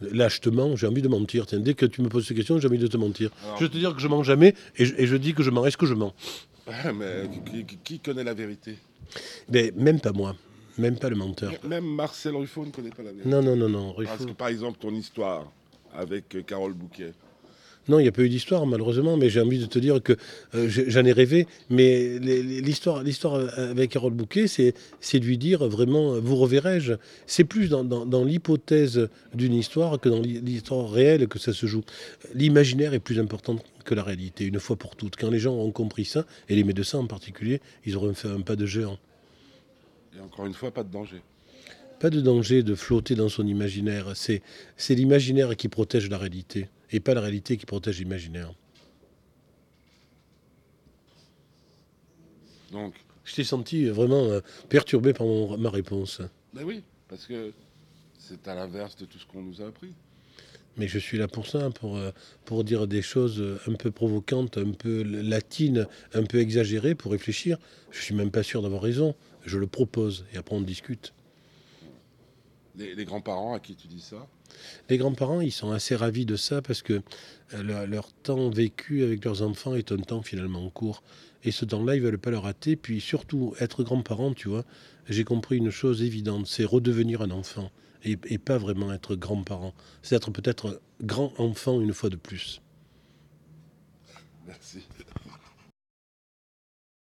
Là, 0.00 0.28
je 0.28 0.40
te 0.40 0.48
mens, 0.48 0.76
j'ai 0.76 0.86
envie 0.86 1.02
de 1.02 1.08
mentir. 1.08 1.46
Tiens, 1.46 1.60
dès 1.60 1.74
que 1.74 1.84
tu 1.86 2.00
me 2.02 2.08
poses 2.08 2.26
ces 2.26 2.34
questions, 2.34 2.58
j'ai 2.58 2.68
envie 2.68 2.78
de 2.78 2.86
te 2.86 2.96
mentir. 2.96 3.30
Alors- 3.44 3.58
Je 3.58 3.64
vais 3.64 3.70
te 3.70 3.76
dire 3.76 3.94
que 3.94 4.00
je 4.00 4.08
mens 4.08 4.22
jamais 4.22 4.54
et 4.76 4.84
je, 4.86 4.94
et 4.96 5.06
je 5.06 5.16
dis 5.16 5.34
que 5.34 5.42
je 5.42 5.50
mens. 5.50 5.66
Est-ce 5.66 5.76
que 5.76 5.86
je 5.86 5.94
mens? 5.94 6.14
Mais 6.94 7.28
qui, 7.84 7.98
connaît 7.98 8.24
la 8.24 8.34
vérité? 8.34 8.76
Mais 9.48 9.72
même 9.76 10.00
pas 10.00 10.12
moi. 10.12 10.36
Même 10.78 10.98
pas 10.98 11.08
le 11.10 11.16
menteur. 11.16 11.52
Même 11.64 11.84
Marcel 11.84 12.34
Ruffo 12.36 12.64
ne 12.64 12.70
connaît 12.70 12.90
pas 12.90 13.02
la 13.02 13.10
vérité. 13.10 13.28
Non, 13.28 13.42
non, 13.42 13.56
non, 13.56 13.68
non. 13.68 13.94
Parce 14.04 14.24
que 14.24 14.32
par 14.32 14.48
exemple, 14.48 14.78
ton 14.78 14.94
histoire 14.94 15.50
avec 15.92 16.34
euh, 16.36 16.42
Carole 16.42 16.72
Bouquet. 16.74 17.12
Non, 17.88 17.98
il 17.98 18.02
n'y 18.02 18.08
a 18.08 18.12
pas 18.12 18.22
eu 18.22 18.28
d'histoire, 18.28 18.66
malheureusement, 18.66 19.16
mais 19.16 19.30
j'ai 19.30 19.40
envie 19.40 19.58
de 19.58 19.66
te 19.66 19.78
dire 19.78 20.00
que 20.02 20.12
euh, 20.54 20.68
j'en 20.68 21.04
ai 21.04 21.12
rêvé. 21.12 21.46
Mais 21.70 22.18
l'histoire 22.20 23.02
l'histoire 23.02 23.34
avec 23.58 23.90
Carole 23.90 24.12
Bouquet, 24.12 24.46
c'est 24.46 24.74
de 25.18 25.24
lui 25.24 25.38
dire 25.38 25.66
vraiment, 25.66 26.14
euh, 26.14 26.20
vous 26.20 26.36
reverrai-je? 26.36 26.92
C'est 27.26 27.44
plus 27.44 27.68
dans, 27.68 27.82
dans- 27.82 28.06
dans 28.06 28.22
l'hypothèse 28.22 29.08
d'une 29.34 29.54
histoire 29.54 29.98
que 29.98 30.08
dans 30.08 30.20
l'hi- 30.20 30.40
l'histoire 30.40 30.90
réelle 30.90 31.26
que 31.26 31.38
ça 31.40 31.52
se 31.52 31.66
joue. 31.66 31.82
L'imaginaire 32.34 32.94
est 32.94 33.00
plus 33.00 33.18
important 33.18 33.56
que 33.84 33.94
la 33.94 34.04
réalité, 34.04 34.44
une 34.44 34.60
fois 34.60 34.76
pour 34.76 34.94
toutes. 34.94 35.16
Quand 35.16 35.30
les 35.30 35.40
gens 35.40 35.54
ont 35.54 35.72
compris 35.72 36.04
ça, 36.04 36.26
et 36.48 36.54
les 36.54 36.64
médecins 36.64 36.98
en 36.98 37.06
particulier, 37.06 37.60
ils 37.86 37.96
auront 37.96 38.14
fait 38.14 38.28
un 38.28 38.42
pas 38.42 38.56
de 38.56 38.66
géant. 38.66 38.98
Et 40.16 40.20
encore 40.20 40.46
une 40.46 40.54
fois, 40.54 40.70
pas 40.70 40.84
de 40.84 40.92
danger. 40.92 41.22
Pas 41.98 42.10
de 42.10 42.20
danger 42.20 42.62
de 42.62 42.74
flotter 42.74 43.14
dans 43.14 43.28
son 43.28 43.46
imaginaire. 43.46 44.12
C'est 44.14 44.42
l'imaginaire 44.90 45.56
qui 45.56 45.68
protège 45.68 46.08
la 46.08 46.18
réalité, 46.18 46.68
et 46.92 47.00
pas 47.00 47.14
la 47.14 47.20
réalité 47.20 47.56
qui 47.56 47.66
protège 47.66 47.98
l'imaginaire. 47.98 48.52
Donc, 52.72 52.94
Je 53.24 53.34
t'ai 53.36 53.44
senti 53.44 53.86
vraiment 53.86 54.24
euh, 54.24 54.40
perturbé 54.68 55.12
par 55.12 55.26
mon- 55.26 55.56
ma 55.56 55.70
réponse. 55.70 56.20
ben 56.52 56.64
oui, 56.64 56.82
parce 57.08 57.26
que 57.26 57.52
c'est 58.18 58.48
à 58.48 58.54
l'inverse 58.54 58.96
de 58.96 59.04
tout 59.04 59.18
ce 59.18 59.26
qu'on 59.26 59.42
nous 59.42 59.60
a 59.62 59.66
appris. 59.66 59.92
Mais 60.76 60.88
je 60.88 60.98
suis 60.98 61.18
là 61.18 61.28
pour 61.28 61.46
ça, 61.46 61.70
pour, 61.70 61.96
euh, 61.96 62.10
pour 62.44 62.64
dire 62.64 62.86
des 62.86 63.02
choses 63.02 63.40
euh, 63.40 63.58
un 63.66 63.74
peu 63.74 63.90
provocantes, 63.90 64.56
un 64.56 64.70
peu 64.72 65.02
latines, 65.02 65.86
un 66.14 66.24
peu 66.24 66.38
exagérées, 66.40 66.94
pour 66.94 67.12
réfléchir. 67.12 67.58
Je 67.90 68.00
suis 68.00 68.14
même 68.14 68.30
pas 68.30 68.42
sûr 68.42 68.62
d'avoir 68.62 68.82
raison. 68.82 69.14
Je 69.44 69.58
le 69.58 69.66
propose 69.66 70.24
et 70.32 70.36
après 70.38 70.54
on 70.56 70.60
discute. 70.60 71.12
Les, 72.80 72.94
les 72.94 73.04
grands-parents 73.04 73.54
à 73.54 73.60
qui 73.60 73.76
tu 73.76 73.86
dis 73.88 74.00
ça 74.00 74.26
Les 74.88 74.96
grands-parents, 74.96 75.42
ils 75.42 75.52
sont 75.52 75.70
assez 75.70 75.94
ravis 75.94 76.24
de 76.24 76.36
ça 76.36 76.62
parce 76.62 76.80
que 76.80 77.02
euh, 77.52 77.62
leur, 77.62 77.86
leur 77.86 78.12
temps 78.12 78.48
vécu 78.48 79.04
avec 79.04 79.24
leurs 79.24 79.42
enfants 79.42 79.74
est 79.74 79.92
un 79.92 79.98
temps 79.98 80.22
finalement 80.22 80.68
court. 80.70 81.02
Et 81.44 81.50
ce 81.50 81.66
temps-là, 81.66 81.96
ils 81.96 82.02
veulent 82.02 82.18
pas 82.18 82.30
le 82.30 82.38
rater. 82.38 82.76
Puis 82.76 83.00
surtout, 83.00 83.54
être 83.60 83.84
grand-parent, 83.84 84.32
tu 84.32 84.48
vois, 84.48 84.64
j'ai 85.08 85.24
compris 85.24 85.58
une 85.58 85.70
chose 85.70 86.02
évidente, 86.02 86.46
c'est 86.46 86.64
redevenir 86.64 87.20
un 87.20 87.30
enfant. 87.30 87.70
Et, 88.02 88.18
et 88.24 88.38
pas 88.38 88.56
vraiment 88.56 88.92
être 88.94 89.14
grand-parent. 89.14 89.74
C'est 90.00 90.16
être 90.16 90.30
peut-être 90.30 90.80
grand-enfant 91.02 91.82
une 91.82 91.92
fois 91.92 92.08
de 92.08 92.16
plus. 92.16 92.62
Merci. 94.46 94.86